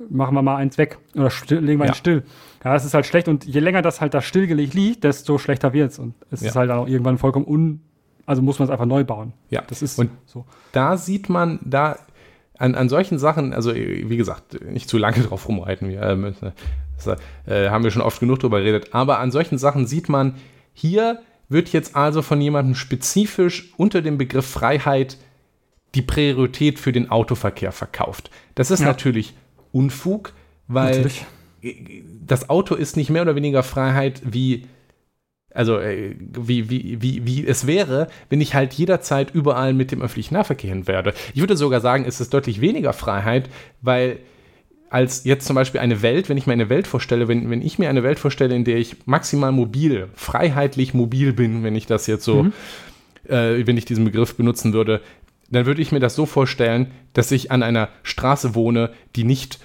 [0.09, 1.91] machen wir mal eins weg oder still, legen wir ja.
[1.91, 2.23] eins still.
[2.63, 5.73] Ja, das ist halt schlecht und je länger das halt da stillgelegt liegt, desto schlechter
[5.73, 5.99] wird es.
[5.99, 6.49] Und es ja.
[6.49, 7.81] ist halt auch irgendwann vollkommen un.
[8.25, 9.33] Also muss man es einfach neu bauen.
[9.49, 10.45] Ja, das ist und so.
[10.71, 11.97] Da sieht man, da
[12.57, 16.33] an, an solchen Sachen, also wie gesagt, nicht zu lange drauf rumreiten, wir, äh,
[16.95, 20.35] das, äh, haben wir schon oft genug drüber geredet, aber an solchen Sachen sieht man,
[20.73, 25.17] hier wird jetzt also von jemandem spezifisch unter dem Begriff Freiheit
[25.95, 28.31] die Priorität für den Autoverkehr verkauft.
[28.55, 28.87] Das ist ja.
[28.87, 29.33] natürlich
[29.71, 30.33] Unfug,
[30.67, 31.25] weil natürlich.
[32.25, 34.67] das Auto ist nicht mehr oder weniger Freiheit wie
[35.53, 40.01] also äh, wie, wie, wie, wie es wäre, wenn ich halt jederzeit überall mit dem
[40.01, 41.13] öffentlichen Nahverkehr hin werde.
[41.33, 43.49] Ich würde sogar sagen, es ist deutlich weniger Freiheit,
[43.81, 44.19] weil
[44.93, 47.79] als jetzt zum Beispiel eine Welt, wenn ich mir eine Welt vorstelle, wenn, wenn ich
[47.79, 52.05] mir eine Welt vorstelle, in der ich maximal mobil, freiheitlich mobil bin, wenn ich das
[52.05, 52.53] jetzt so, mhm.
[53.27, 55.01] äh, wenn ich diesen Begriff benutzen würde,
[55.49, 59.57] dann würde ich mir das so vorstellen, dass ich an einer Straße wohne, die nicht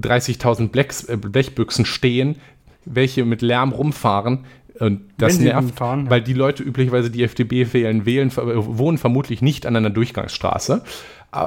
[0.00, 2.40] 30.000 äh, Blechbüchsen stehen,
[2.84, 4.44] welche mit Lärm rumfahren.
[4.80, 6.10] Und das nervt, fahren, ja.
[6.10, 10.82] weil die Leute üblicherweise die FDP wählen, wählen, wohnen vermutlich nicht an einer Durchgangsstraße.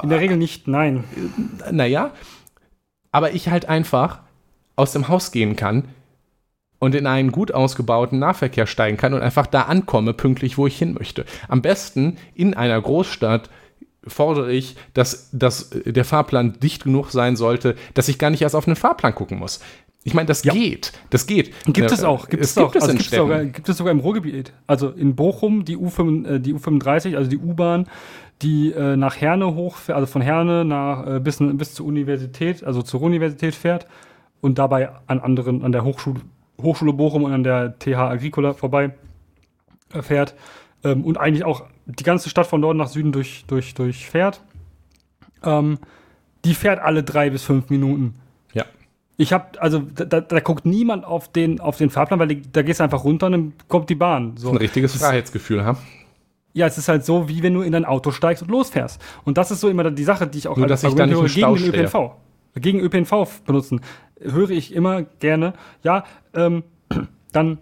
[0.02, 1.04] In der Regel nicht, nein.
[1.70, 2.12] Naja,
[3.12, 4.20] aber ich halt einfach
[4.76, 5.84] aus dem Haus gehen kann
[6.78, 10.78] und in einen gut ausgebauten Nahverkehr steigen kann und einfach da ankomme, pünktlich, wo ich
[10.78, 11.24] hin möchte.
[11.48, 13.50] Am besten in einer Großstadt
[14.06, 18.54] fordere ich, dass, dass der Fahrplan dicht genug sein sollte, dass ich gar nicht erst
[18.54, 19.60] auf einen Fahrplan gucken muss.
[20.04, 20.52] Ich meine, das ja.
[20.52, 20.92] geht.
[21.10, 21.52] Das geht.
[21.66, 22.28] Gibt es auch.
[22.28, 22.72] Gibt es, es, auch.
[22.72, 24.52] Gibt, es, also gibt, es sogar, gibt es sogar im Ruhrgebiet.
[24.66, 27.88] Also in Bochum, die, U5, äh, die U35, also die U-Bahn,
[28.42, 32.82] die äh, nach Herne hochfährt, also von Herne nach, äh, bis, bis zur Universität, also
[32.82, 33.86] zur Universität fährt
[34.40, 36.20] und dabei an anderen, an der Hochschule,
[36.62, 38.94] Hochschule Bochum und an der TH Agricola vorbei
[39.92, 40.34] äh, fährt
[40.84, 44.40] ähm, und eigentlich auch die ganze Stadt von Norden nach Süden durch, durch, durchfährt.
[45.42, 45.78] Ähm,
[46.44, 48.14] die fährt alle drei bis fünf Minuten.
[48.52, 48.64] Ja.
[49.16, 52.78] Ich habe, also da, da, guckt niemand auf den, auf den Fahrplan, weil da gehst
[52.78, 54.36] du einfach runter und dann kommt die Bahn.
[54.36, 54.50] So.
[54.50, 55.76] Ein richtiges Freiheitsgefühl, ha?
[56.58, 59.00] Ja, es ist halt so, wie wenn du in dein Auto steigst und losfährst.
[59.24, 61.08] Und das ist so immer die Sache, die ich auch Nur, als dass ich dann
[61.10, 62.10] nicht gegen den ÖPNV.
[62.56, 63.80] Gegen ÖPNV benutzen.
[64.20, 65.52] Höre ich immer gerne,
[65.84, 66.04] ja,
[66.34, 66.64] ähm,
[67.32, 67.58] dann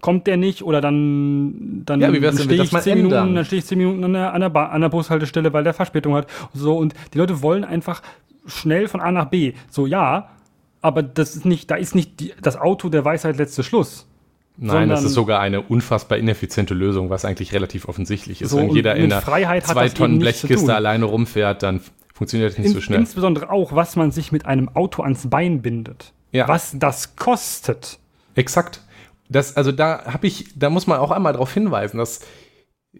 [0.00, 3.34] kommt der nicht oder dann, dann Ja, wie wär's denn, stehe ich zehn Minuten, ändern?
[3.36, 5.74] dann stehe ich zehn Minuten an der, an, der Ba- an der Bushaltestelle, weil der
[5.74, 6.26] Verspätung hat.
[6.52, 8.02] So, und die Leute wollen einfach
[8.46, 9.54] schnell von A nach B.
[9.70, 10.28] So, ja,
[10.80, 14.08] aber das ist nicht, da ist nicht die, das Auto der Weisheit letzte Schluss.
[14.56, 18.50] Nein, das ist sogar eine unfassbar ineffiziente Lösung, was eigentlich relativ offensichtlich ist.
[18.50, 21.80] So, Wenn jeder in einer zwei Tonnen Blechkiste alleine rumfährt, dann
[22.12, 23.00] funktioniert das nicht In, so schnell.
[23.00, 26.12] Insbesondere auch, was man sich mit einem Auto ans Bein bindet.
[26.32, 26.48] Ja.
[26.48, 27.98] Was das kostet.
[28.34, 28.82] Exakt.
[29.28, 32.20] Das, also da habe ich, da muss man auch einmal darauf hinweisen, dass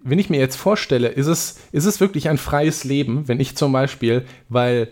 [0.02, 3.56] wenn ich mir jetzt vorstelle, ist es, ist es wirklich ein freies Leben, wenn ich
[3.56, 4.88] zum Beispiel, weil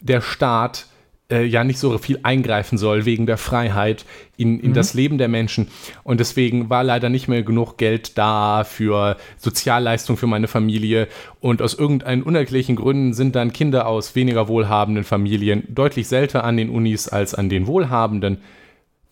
[0.00, 0.86] der Staat
[1.30, 4.04] äh, ja nicht so viel eingreifen soll wegen der Freiheit
[4.36, 5.68] in, in das Leben der Menschen.
[6.02, 11.08] Und deswegen war leider nicht mehr genug Geld da für Sozialleistung für meine Familie.
[11.40, 16.56] Und aus irgendeinen unerklärlichen Gründen sind dann Kinder aus weniger wohlhabenden Familien deutlich seltener an
[16.56, 18.38] den Unis als an den wohlhabenden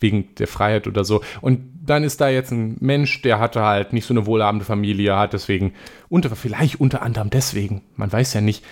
[0.01, 1.23] wegen der Freiheit oder so.
[1.41, 5.17] Und dann ist da jetzt ein Mensch, der hatte halt nicht so eine wohlhabende Familie,
[5.17, 5.73] hat deswegen,
[6.09, 8.65] unter, vielleicht unter anderem deswegen, man weiß ja nicht,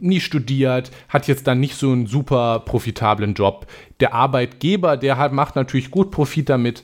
[0.00, 3.66] nie studiert, hat jetzt dann nicht so einen super profitablen Job.
[4.00, 6.82] Der Arbeitgeber, der hat, macht natürlich gut Profit damit,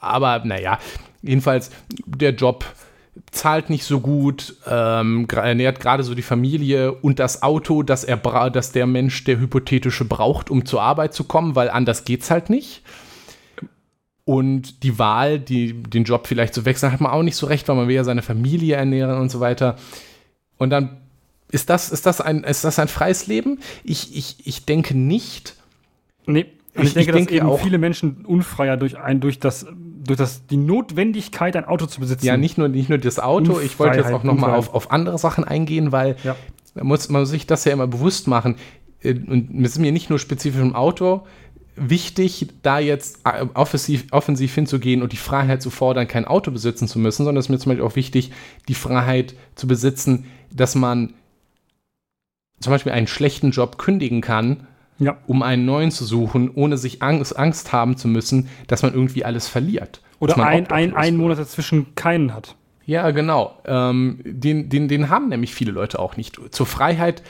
[0.00, 0.78] aber naja,
[1.22, 1.70] jedenfalls
[2.06, 2.64] der Job
[3.30, 8.16] zahlt nicht so gut, ähm, ernährt gerade so die Familie und das Auto, das er
[8.50, 12.48] das der Mensch, der hypothetische braucht, um zur Arbeit zu kommen, weil anders geht's halt
[12.48, 12.82] nicht.
[14.24, 17.68] Und die Wahl, die, den Job vielleicht zu wechseln, hat man auch nicht so recht,
[17.68, 19.76] weil man will ja seine Familie ernähren und so weiter.
[20.58, 21.01] Und dann
[21.52, 23.60] ist das, ist das, ein, ist das ein freies Leben?
[23.84, 25.54] Ich, ich, ich denke nicht.
[26.26, 26.46] Nee.
[26.74, 29.38] Und Ich- ich, denke, ich denke dass eben auch- viele Menschen unfreier durch ein, durch
[29.38, 29.66] das,
[30.04, 32.24] durch das, die Notwendigkeit, ein Auto zu besitzen.
[32.26, 35.18] Ja, nicht nur, nicht nur das Auto, ich wollte jetzt auch nochmal auf, auf andere
[35.18, 36.34] Sachen eingehen, weil Ja.
[36.74, 38.56] man muss man muss sich das ja immer bewusst machen.
[39.02, 41.26] Äh, Und es ist mir nicht nur spezifisch im Auto
[41.76, 46.86] wichtig, da jetzt äh, offensiv, offensiv hinzugehen und die Freiheit zu fordern, kein Auto besitzen
[46.86, 48.30] zu müssen, sondern es ist mir zum Beispiel auch wichtig,
[48.68, 51.14] die Freiheit zu besitzen, dass man
[52.62, 54.66] zum Beispiel einen schlechten Job kündigen kann,
[54.98, 55.16] Ja.
[55.26, 59.24] um einen neuen zu suchen, ohne sich Angst, Angst haben zu müssen, dass man irgendwie
[59.24, 60.00] alles verliert.
[60.20, 61.16] Oder ein, ein, einen.
[61.16, 62.54] Monat dazwischen keinen hat.
[62.86, 63.58] Ja, genau.
[63.64, 66.38] Ähm, den, den, den haben nämlich viele Leute auch nicht.
[66.54, 67.22] Zur Freiheit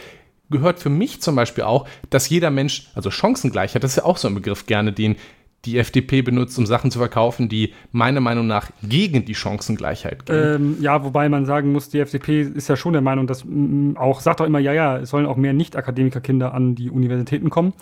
[0.50, 4.18] gehört für mich zum Beispiel auch, dass jeder Mensch, also Chancengleichheit, das ist ja auch
[4.18, 5.16] so ein Begriff gerne, den
[5.64, 10.54] die FDP benutzt, um Sachen zu verkaufen, die meiner Meinung nach gegen die Chancengleichheit gehen.
[10.56, 13.96] Ähm, ja, wobei man sagen muss, die FDP ist ja schon der Meinung, dass mm,
[13.96, 17.74] auch, sagt auch immer, ja, ja, es sollen auch mehr Nicht-Akademiker-Kinder an die Universitäten kommen.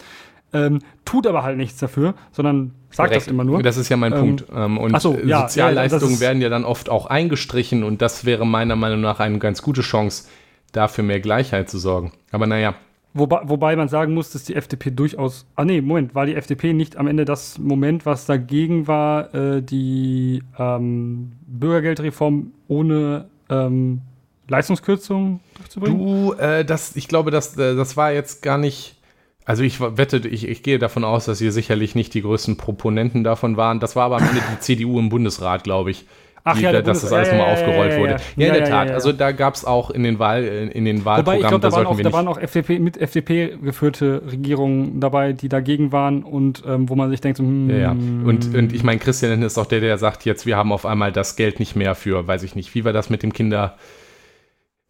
[0.52, 3.30] Ähm, tut aber halt nichts dafür, sondern sagt das Korrekt.
[3.30, 3.62] immer nur.
[3.62, 4.44] Das ist ja mein Ähm, Punkt.
[4.54, 8.24] Ähm, und so, ja, Sozialleistungen ja, das werden ja dann oft auch eingestrichen und das
[8.24, 10.28] wäre meiner Meinung nach eine ganz gute Chance,
[10.72, 12.12] dafür mehr Gleichheit zu sorgen.
[12.32, 12.74] Aber naja,
[13.12, 15.44] Wobei, wobei man sagen muss, dass die FDP durchaus.
[15.56, 19.62] Ah, nee, Moment, war die FDP nicht am Ende das Moment, was dagegen war, äh,
[19.62, 24.02] die ähm, Bürgergeldreform ohne ähm,
[24.48, 25.98] Leistungskürzung durchzubringen?
[25.98, 28.96] Du, äh, das, ich glaube, das, äh, das war jetzt gar nicht.
[29.44, 33.24] Also ich wette, ich, ich gehe davon aus, dass ihr sicherlich nicht die größten Proponenten
[33.24, 33.80] davon waren.
[33.80, 36.06] Das war aber am Ende die CDU im Bundesrat, glaube ich.
[36.44, 38.16] Ach die, ja, dass das alles ja, nochmal aufgerollt ja, ja, wurde.
[38.36, 38.46] ja.
[38.46, 38.90] In der Tat.
[38.90, 41.72] Also da gab es auch in den Wahl, in den Wobei, ich Wahlprogrammen, glaube, da,
[41.72, 46.62] waren auch, da waren auch FDP, mit FDP geführte Regierungen dabei, die dagegen waren und
[46.66, 47.90] ähm, wo man sich denkt, so, hm, Ja, ja.
[47.90, 51.12] Und, und ich meine, Christian ist auch der, der sagt jetzt, wir haben auf einmal
[51.12, 53.76] das Geld nicht mehr für, weiß ich nicht, wie war das mit dem Kinder,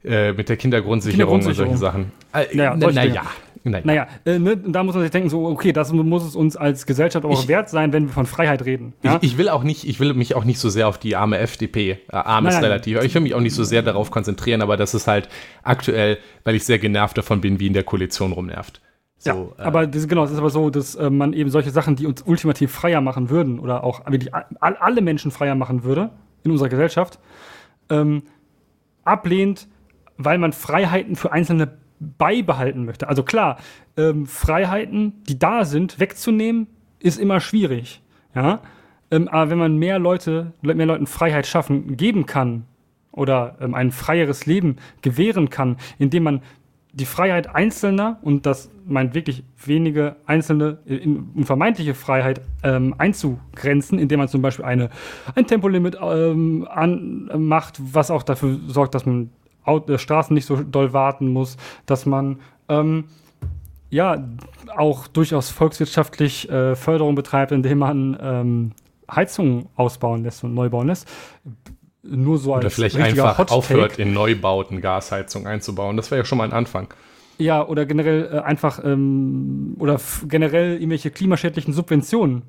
[0.05, 2.12] äh, mit der Kindergrundsicherung, und solche Kindergrundsicherung.
[2.32, 2.51] Sachen.
[2.53, 3.22] Äh, Naja, na, na ja.
[3.62, 3.82] Naja.
[3.84, 6.86] Naja, äh, ne, da muss man sich denken, so, okay, das muss es uns als
[6.86, 8.94] Gesellschaft auch Ich- wert sein, wenn wir von Freiheit reden.
[9.02, 9.16] Ja?
[9.20, 11.36] Ich, ich will auch nicht, ich will mich auch nicht so sehr auf die arme
[11.38, 12.64] FDP, äh, arm Nein, ist nein.
[12.70, 15.28] relativ, aber ich will mich auch nicht so sehr darauf konzentrieren, aber das ist halt
[15.62, 18.80] aktuell, weil ich sehr genervt davon bin, wie in der Koalition rumnervt.
[19.24, 21.70] ja, So, äh, aber das, genau, es ist aber so, dass äh, man eben solche
[21.70, 24.46] Sachen, die uns ultimativ freier machen würden oder auch wirklich all,
[24.76, 26.08] alle Menschen freier machen würde
[26.44, 27.18] in unserer Gesellschaft,
[27.90, 28.22] ähm,
[29.04, 29.68] ablehnt,
[30.16, 33.09] weil man Freiheiten für Einzelne beibehalten möchte.
[33.09, 33.59] Also klar,
[33.96, 36.66] ähm, Freiheiten, die da sind, wegzunehmen,
[36.98, 38.03] ist immer schwierig.
[38.34, 38.61] Ja?
[39.11, 42.64] Ähm, aber wenn man mehr Leute, mehr Leuten Freiheit schaffen, geben kann
[43.12, 46.42] oder ähm, ein freieres Leben gewähren kann, indem man
[46.92, 53.98] die Freiheit Einzelner und das meint wirklich wenige Einzelne in, in vermeintliche Freiheit ähm, einzugrenzen,
[53.98, 54.90] indem man zum Beispiel eine,
[55.36, 59.30] ein Tempolimit ähm, an, äh, was auch dafür sorgt, dass man
[59.97, 61.57] Straßen nicht so doll warten muss,
[61.87, 63.05] dass man ähm,
[63.91, 64.25] ja
[64.77, 68.73] auch durchaus volkswirtschaftlich äh, Förderung betreibt, indem man ähm,
[69.11, 71.09] Heizungen ausbauen lässt und neu bauen lässt.
[72.03, 73.53] Nur so als oder vielleicht einfach Hot-Take.
[73.53, 75.97] aufhört, in Neubauten Gasheizung einzubauen.
[75.97, 76.89] Das wäre ja schon mal ein Anfang.
[77.39, 82.43] Ja, oder generell äh, einfach, ähm, oder generell irgendwelche klimaschädlichen Subventionen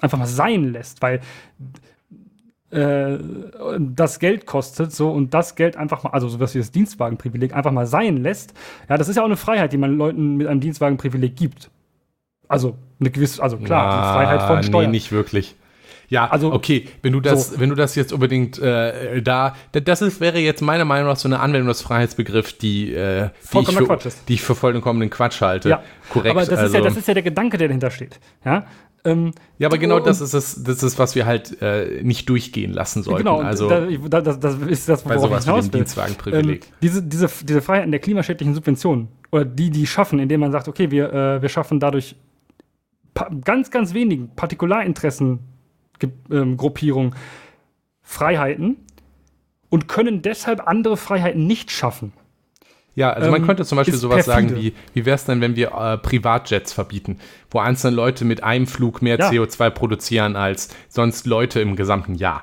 [0.00, 1.20] einfach mal sein lässt, weil
[2.70, 3.18] äh,
[3.78, 7.72] das Geld kostet, so und das Geld einfach mal, also sowas wie das Dienstwagenprivileg einfach
[7.72, 8.54] mal sein lässt,
[8.88, 11.70] ja, das ist ja auch eine Freiheit, die man Leuten mit einem Dienstwagenprivileg gibt.
[12.46, 14.90] Also eine gewisse, also klar, Na, die Freiheit von Steuern.
[14.90, 15.54] Nee, nicht wirklich.
[16.10, 17.60] Ja, Also, also okay, wenn du das, so.
[17.60, 21.16] wenn du das jetzt unbedingt äh, da, da- das ist, wäre jetzt meiner Meinung nach
[21.16, 23.98] so eine Anwendung des Freiheitsbegriffs, die, äh, die, ich für,
[24.28, 25.68] die ich für vollkommenen Quatsch halte.
[25.68, 26.30] Ja, Korrekt.
[26.30, 28.18] aber das, also, ist ja, das ist ja der Gedanke, der dahinter steht.
[28.44, 28.66] Ja,
[29.04, 32.72] ähm, ja, aber genau das ist es, das ist, was wir halt äh, nicht durchgehen
[32.72, 33.18] lassen sollten.
[33.24, 35.70] Genau, also da, das, das ist das, bei worauf sowas ich hinaus will.
[35.80, 36.64] Dienstwagenprivileg.
[36.64, 40.66] Ähm, diese, diese, diese Freiheiten der klimaschädlichen Subventionen oder die, die schaffen, indem man sagt,
[40.68, 42.16] okay, wir, äh, wir schaffen dadurch
[43.44, 45.40] ganz, ganz wenigen Partikularinteressen
[46.30, 47.14] ähm, Gruppierungen
[48.02, 48.76] Freiheiten
[49.70, 52.12] und können deshalb andere Freiheiten nicht schaffen.
[52.94, 54.74] Ja, also man ähm, könnte zum Beispiel sowas sagen perfide.
[54.94, 57.18] wie, wie wäre es denn, wenn wir äh, Privatjets verbieten,
[57.50, 59.30] wo einzelne Leute mit einem Flug mehr Ja.
[59.30, 62.42] CO2 produzieren als sonst Leute im gesamten Jahr.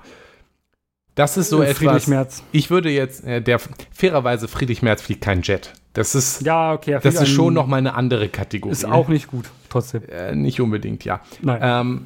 [1.16, 2.08] Das ist so Äh, Friedrich etwas.
[2.08, 2.44] Merz.
[2.54, 3.60] Ich würde jetzt, äh, der
[3.92, 5.74] fairerweise Friedrich Merz fliegt kein Jet.
[5.94, 7.00] Das ist, Ja, okay.
[7.02, 8.72] das ist schon einen- noch mal eine andere Kategorie.
[8.72, 10.04] Ist auch nicht gut, trotzdem.
[10.10, 11.22] äh, nicht unbedingt, ja.
[11.42, 11.60] Nein.
[11.62, 12.06] Ähm,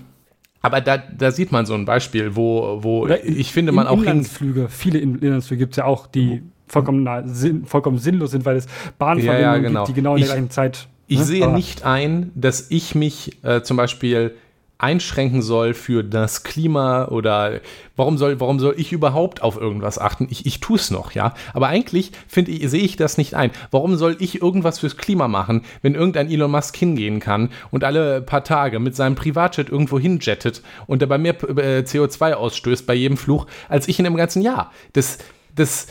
[0.62, 3.92] aber da, da sieht man so ein Beispiel, wo, wo Oder ich finde, man in-
[3.92, 7.98] auch hin, Inlandsflüge, viele In- Inlandsflüge gibt es ja auch, die vollkommen, na, sinn, vollkommen
[7.98, 9.80] sinnlos sind, weil es Bahnverbindungen Ja, ja, genau.
[9.86, 10.88] gibt, die genau in der Ich- gleichen Zeit.
[11.08, 11.26] Ich ne?
[11.26, 14.36] sehe Aber- nicht ein, dass ich mich äh, zum Beispiel
[14.80, 17.60] einschränken soll für das Klima oder
[17.98, 20.28] warum soll, warum soll ich überhaupt auf irgendwas achten?
[20.32, 21.34] Ich, ich tue es noch, ja.
[21.54, 23.52] Aber eigentlich finde ich, sehe ich das nicht ein.
[23.72, 28.22] Warum soll ich irgendwas fürs Klima machen, wenn irgendein Elon Musk hingehen kann und alle
[28.22, 33.18] paar Tage mit seinem Privatjet irgendwo hinjettet und dabei mehr äh, CO2 ausstößt bei jedem
[33.18, 34.72] Fluch, als ich in einem ganzen Jahr?
[34.94, 35.18] Das,
[35.54, 35.88] das,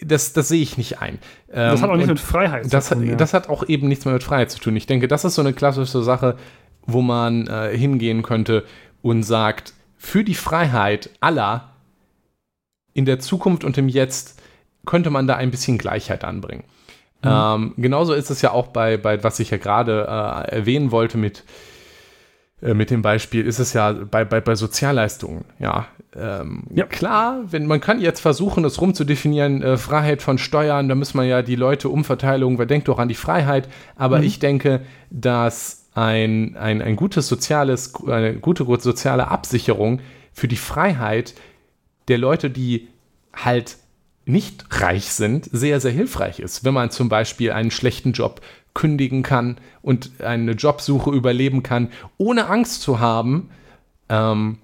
[0.00, 1.18] das, das sehe ich nicht ein.
[1.48, 3.02] Das Ähm, hat auch nichts und- mit Freiheit das, zu tun.
[3.02, 3.16] hat, ja.
[3.16, 4.76] das hat auch eben nichts mehr mit Freiheit zu tun.
[4.76, 6.36] Ich denke, das ist so eine klassische Sache,
[6.92, 8.64] wo man äh, hingehen könnte
[9.02, 11.70] und sagt, für die Freiheit aller
[12.94, 14.40] in der Zukunft und im Jetzt
[14.86, 16.64] könnte man da ein bisschen Gleichheit anbringen.
[17.22, 21.18] Ähm, genauso ist es ja auch bei, bei was ich ja gerade äh, erwähnen wollte
[21.18, 21.44] mit,
[22.62, 25.44] äh, mit dem Beispiel, ist es ja bei, bei, bei Sozialleistungen.
[25.58, 25.86] Ja,
[26.16, 26.86] ähm, Ja.
[26.86, 31.28] klar, wenn man kann jetzt versuchen, es rumzudefinieren, äh, Freiheit von Steuern, da muss man
[31.28, 34.80] ja die Leute Umverteilung, wer denkt doch an die Freiheit, aber ich denke,
[35.10, 40.00] dass ein, ein, ein gutes soziales, eine gute soziale Absicherung
[40.32, 41.34] für die Freiheit
[42.08, 42.88] der Leute, die
[43.32, 43.76] halt
[44.24, 46.64] nicht reich sind, sehr, sehr hilfreich ist.
[46.64, 48.40] Wenn man zum Beispiel einen schlechten Job
[48.74, 53.50] kündigen kann und eine Jobsuche überleben kann, ohne Angst zu haben,
[54.08, 54.58] ähm,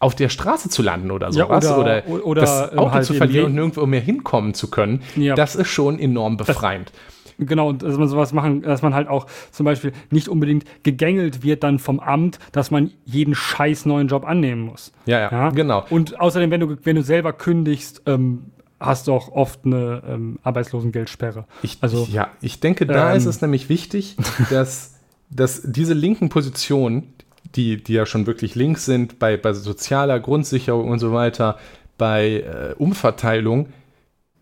[0.00, 3.14] auf der Straße zu landen oder Ja, sowas oder- oder, oder, das Auto halt zu
[3.14, 5.36] verlieren und nirgendwo mehr hinkommen zu können, Ja.
[5.36, 6.90] das ist schon enorm befreiend.
[7.38, 11.42] Genau, und dass man sowas machen, dass man halt auch zum Beispiel nicht unbedingt gegängelt
[11.42, 14.92] wird dann vom Amt, dass man jeden scheiß neuen Job annehmen muss.
[15.06, 15.84] Ja, ja, genau.
[15.90, 18.52] Und außerdem, wenn du, wenn du selber kündigst, ähm,
[18.82, 21.44] hast du auch oft eine ähm, Arbeitslosengeldsperre.
[21.62, 24.16] Ich, Also, ja, ich denke, da ähm, ist es nämlich wichtig,
[24.50, 24.98] dass,
[25.30, 27.14] dass diese linken Positionen,
[27.54, 31.58] die, die ja schon wirklich links sind, bei, bei sozialer Grundsicherung und so weiter,
[31.98, 33.68] bei äh, Umverteilung,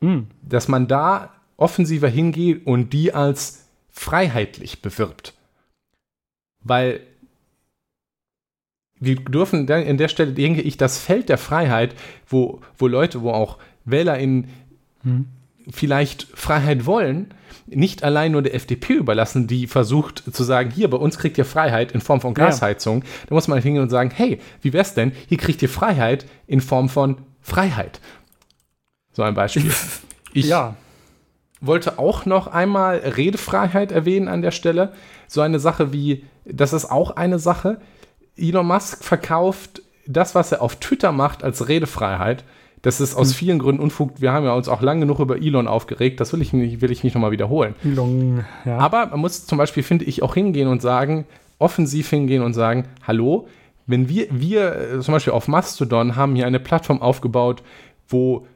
[0.00, 1.30] mh, dass man da
[1.60, 5.34] offensiver hingeht und die als freiheitlich bewirbt.
[6.62, 7.00] Weil
[8.98, 11.94] wir dürfen an der Stelle, denke ich, das Feld der Freiheit,
[12.26, 14.48] wo, wo Leute, wo auch WählerInnen
[15.02, 15.28] Mhm.
[15.70, 17.32] vielleicht Freiheit wollen,
[17.66, 21.46] nicht allein nur der FDP überlassen, die versucht zu sagen, hier, bei uns kriegt ihr
[21.46, 22.46] Freiheit in Form von Ja.
[22.46, 23.02] Gasheizung.
[23.26, 25.12] Da muss man hingehen und sagen, hey, wie wär's denn?
[25.28, 28.00] Hier kriegt ihr Freiheit in Form von Freiheit.
[29.12, 29.72] So ein Beispiel.
[30.34, 30.76] Ich ja,
[31.60, 34.92] wollte auch noch einmal Redefreiheit erwähnen an der Stelle.
[35.28, 37.80] So eine Sache wie, das ist auch eine Sache.
[38.36, 42.44] Elon Musk verkauft das, was er auf Twitter macht, als Redefreiheit.
[42.82, 44.22] Das ist aus vielen Gründen Unfug.
[44.22, 46.18] Wir haben ja uns auch lange genug über Elon aufgeregt.
[46.18, 47.74] Das will ich nicht, will ich nicht nochmal wiederholen.
[47.82, 48.78] Long, ja.
[48.78, 51.26] Aber man muss zum Beispiel, finde ich, auch hingehen und sagen,
[51.58, 53.46] offensiv hingehen und sagen, hallo,
[53.86, 57.62] wenn wir, wir äh, zum Beispiel auf Mastodon haben hier eine Plattform aufgebaut,
[58.08, 58.46] wo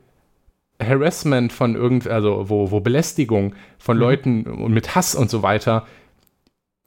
[0.83, 5.87] Harassment von irgend, also wo, wo Belästigung von Leuten und mit Hass und so weiter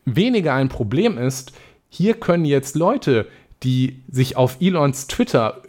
[0.05, 1.51] weniger ein Problem ist,
[1.89, 3.27] hier können jetzt Leute,
[3.63, 5.61] die sich auf Elons Twitter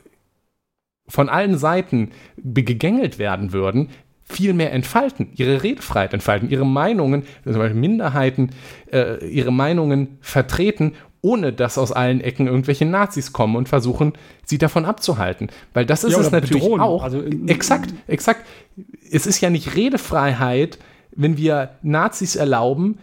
[1.08, 3.88] von allen Seiten gegängelt werden würden,
[4.24, 8.50] viel mehr entfalten, ihre Redefreiheit entfalten, ihre Meinungen, zum Beispiel Minderheiten,
[8.92, 14.12] äh, ihre Meinungen vertreten, ohne dass aus allen Ecken irgendwelche Nazis kommen und versuchen,
[14.44, 15.48] sie davon abzuhalten.
[15.74, 16.80] Weil das ist Ja, es natürlich bedrohen.
[16.80, 17.02] auch.
[17.02, 18.46] Also in- exakt, exakt.
[19.10, 20.78] Es ist ja nicht Redefreiheit,
[21.12, 22.98] wenn wir Nazis erlauben,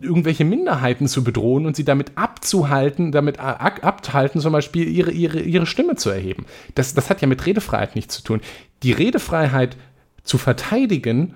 [0.00, 5.66] irgendwelche Minderheiten zu bedrohen und sie damit abzuhalten, damit abhalten, zum Beispiel ihre, ihre, ihre
[5.66, 6.44] Stimme zu erheben.
[6.74, 8.40] Das, das hat ja mit Redefreiheit nichts zu tun.
[8.82, 9.76] Die Redefreiheit
[10.22, 11.34] zu verteidigen,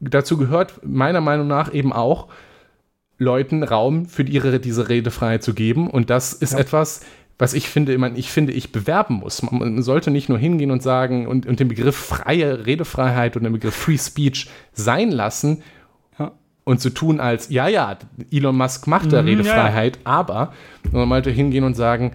[0.00, 2.28] dazu gehört meiner Meinung nach eben auch,
[3.18, 5.88] Leuten Raum für ihre, diese Redefreiheit zu geben.
[5.88, 6.58] Und das ist ja.
[6.58, 7.00] etwas,
[7.38, 9.42] was ich finde, man, ich finde, ich bewerben muss.
[9.42, 13.52] Man sollte nicht nur hingehen und sagen und, und den Begriff freie Redefreiheit und den
[13.52, 15.62] Begriff Free Speech sein lassen,
[16.64, 17.98] und zu tun als, ja, ja,
[18.30, 20.02] Elon Musk macht da mhm, Redefreiheit, ja.
[20.04, 20.52] aber
[20.90, 22.12] man sollte hingehen und sagen,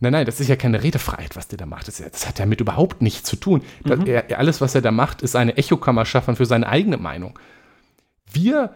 [0.00, 1.88] nein, nein, das ist ja keine Redefreiheit, was der da macht.
[1.88, 3.62] Das, das hat damit überhaupt nichts zu tun.
[3.84, 4.06] Mhm.
[4.06, 7.38] Er, alles, was er da macht, ist eine Echokammer schaffen für seine eigene Meinung.
[8.32, 8.70] Wir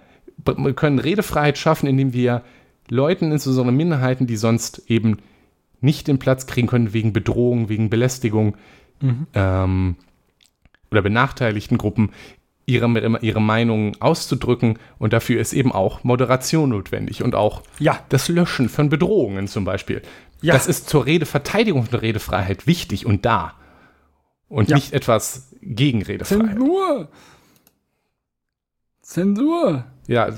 [0.76, 2.42] können Redefreiheit schaffen, indem wir
[2.88, 5.18] Leuten, insbesondere Minderheiten, die sonst eben
[5.80, 8.56] nicht den Platz kriegen können wegen Bedrohung, wegen Belästigung
[9.00, 9.26] mhm.
[9.34, 9.96] ähm,
[10.90, 12.10] oder benachteiligten Gruppen,
[12.64, 14.78] ihre, ihre Meinung auszudrücken.
[14.98, 17.98] Und dafür ist eben auch Moderation notwendig und auch ja.
[18.08, 20.02] das Löschen von Bedrohungen zum Beispiel.
[20.42, 20.52] Ja.
[20.52, 23.54] Das ist zur Redeverteidigung von Redefreiheit wichtig und da.
[24.48, 24.76] Und ja.
[24.76, 26.56] nicht etwas gegen Redefreiheit.
[26.56, 27.08] Zensur!
[29.00, 29.84] Zensur!
[30.08, 30.28] Ja,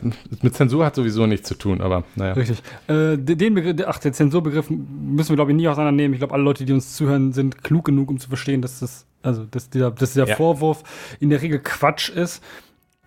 [0.43, 2.33] mit Zensur hat sowieso nichts zu tun, aber naja.
[2.33, 2.63] Richtig.
[2.87, 6.15] Äh, den Begriff, ach, den Zensurbegriff müssen wir, glaube ich, nie auseinandernehmen.
[6.15, 9.07] Ich glaube, alle Leute, die uns zuhören, sind klug genug, um zu verstehen, dass das
[9.23, 10.37] also, dass dieser, dass dieser ja.
[10.37, 10.83] Vorwurf
[11.21, 12.43] in der Regel Quatsch ist.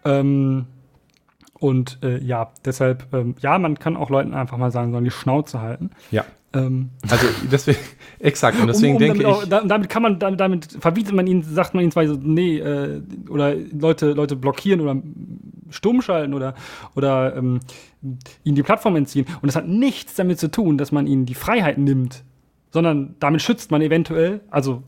[0.03, 0.65] Ähm,
[1.59, 5.11] und äh, ja, deshalb, ähm, ja, man kann auch Leuten einfach mal sagen, sollen die
[5.11, 5.91] Schnauze halten.
[6.09, 6.25] Ja.
[6.53, 6.89] Ähm.
[7.09, 7.79] Also deswegen,
[8.19, 9.25] exakt, und deswegen um, um denke ich.
[9.25, 12.57] Auch, damit kann man, damit, damit, verbietet man ihnen, sagt man ihnen zwar so, nee,
[12.57, 15.01] äh, oder Leute, Leute blockieren oder
[15.69, 16.55] stumm schalten oder,
[16.95, 17.61] oder ähm,
[18.43, 19.25] ihnen die Plattform entziehen.
[19.41, 22.23] Und das hat nichts damit zu tun, dass man ihnen die Freiheit nimmt,
[22.71, 24.83] sondern damit schützt man eventuell, also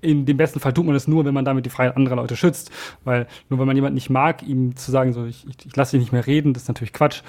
[0.00, 2.36] in dem besten Fall tut man es nur, wenn man damit die Freiheit anderer Leute
[2.36, 2.70] schützt.
[3.04, 5.96] Weil nur wenn man jemanden nicht mag, ihm zu sagen, so, ich, ich, ich lasse
[5.96, 7.22] dich nicht mehr reden, das ist natürlich Quatsch.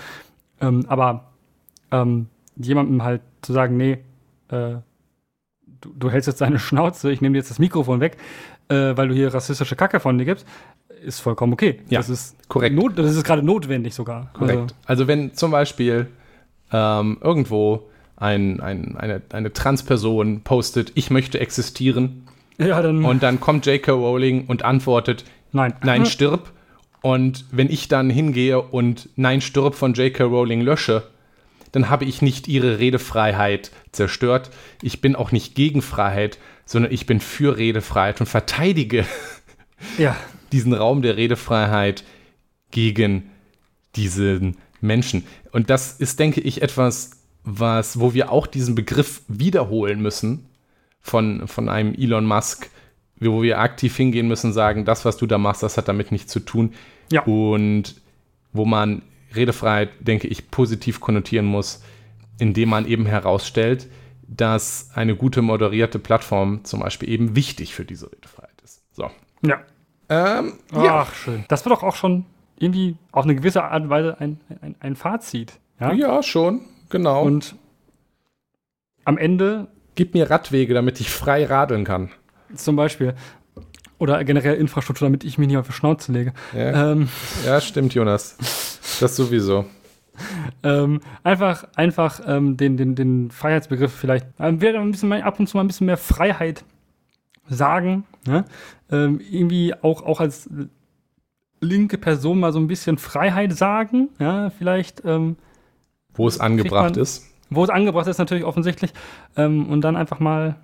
[0.62, 1.32] Ähm, aber
[1.91, 2.28] ähm,
[2.60, 3.99] jemandem halt zu sagen, nee,
[4.49, 4.76] äh,
[5.82, 8.18] du, du, hältst jetzt deine Schnauze, ich nehme dir jetzt das Mikrofon weg,
[8.68, 10.45] äh, weil du hier rassistische Kacke von dir gibst,
[11.03, 11.80] ist vollkommen okay.
[11.89, 12.76] Ja, das ist korrekt.
[12.76, 14.32] Not, das ist gerade notwendig sogar.
[14.34, 14.60] Korrekt.
[14.60, 16.07] Also, also wenn zum Beispiel
[16.72, 23.39] ähm, irgendwo ein, ein, eine, eine Transperson postet, ich möchte existieren, ja, dann und dann
[23.39, 23.93] kommt J.K.
[23.93, 26.51] Rowling und antwortet, nein, nein, stirb.
[27.01, 30.26] Und wenn ich dann hingehe und Nein, stirb von J.K.
[30.26, 31.03] Rowling lösche,
[31.72, 34.49] dann habe ich nicht ihre Redefreiheit zerstört.
[34.82, 39.05] Ich bin auch nicht gegen Freiheit, sondern ich bin für Redefreiheit und verteidige
[39.97, 40.15] ja.
[40.51, 42.03] diesen Raum der Redefreiheit
[42.72, 43.30] gegen
[43.95, 45.26] diesen Menschen.
[45.51, 47.11] Und das ist, denke ich, etwas,
[47.43, 50.45] was, wo wir auch diesen Begriff wiederholen müssen,
[51.01, 52.70] von, von einem Elon Musk,
[53.20, 56.32] wo wir aktiv hingehen müssen, sagen, das, was du da machst, das hat damit nichts
[56.32, 56.74] zu tun.
[57.11, 57.24] Ja.
[57.24, 57.95] Und
[58.53, 59.01] wo man
[59.36, 61.84] Redefreiheit, denke ich, positiv konnotieren muss,
[62.39, 63.88] indem man eben herausstellt,
[64.27, 68.84] dass eine gute moderierte Plattform zum Beispiel eben wichtig für diese Redefreiheit ist.
[68.93, 69.09] So.
[69.41, 69.61] Ja.
[70.09, 71.07] Ähm, Ach, ja.
[71.13, 71.45] schön.
[71.47, 72.25] Das wird doch auch schon
[72.57, 75.59] irgendwie auf eine gewisse Art und Weise ein, ein, ein Fazit.
[75.80, 75.93] Ja?
[75.93, 77.23] ja, schon, genau.
[77.23, 77.55] Und
[79.05, 79.67] am Ende
[79.99, 82.09] Gib mir Radwege, damit ich frei radeln kann.
[82.55, 83.15] Zum Beispiel.
[83.97, 86.34] Oder generell Infrastruktur, damit ich mich nicht auf die Schnauze lege.
[86.53, 87.09] Ja, ähm,
[87.45, 88.38] ja stimmt, Jonas.
[89.00, 89.66] Das sowieso.
[90.64, 95.47] ähm, einfach einfach ähm, den, den, den Freiheitsbegriff vielleicht, ähm, wir ein bisschen ab und
[95.47, 96.66] zu mal ein bisschen mehr Freiheit
[97.47, 98.06] sagen.
[98.26, 98.45] Ne?
[98.91, 100.50] Ähm, irgendwie auch, auch als
[101.62, 104.10] linke Person mal so ein bisschen Freiheit sagen.
[104.20, 105.04] Ja, vielleicht.
[105.06, 105.38] Ähm,
[106.14, 108.93] Wo es angebracht man, ist wo es angebracht ist, natürlich offensichtlich.
[109.36, 110.56] Ähm, und dann einfach mal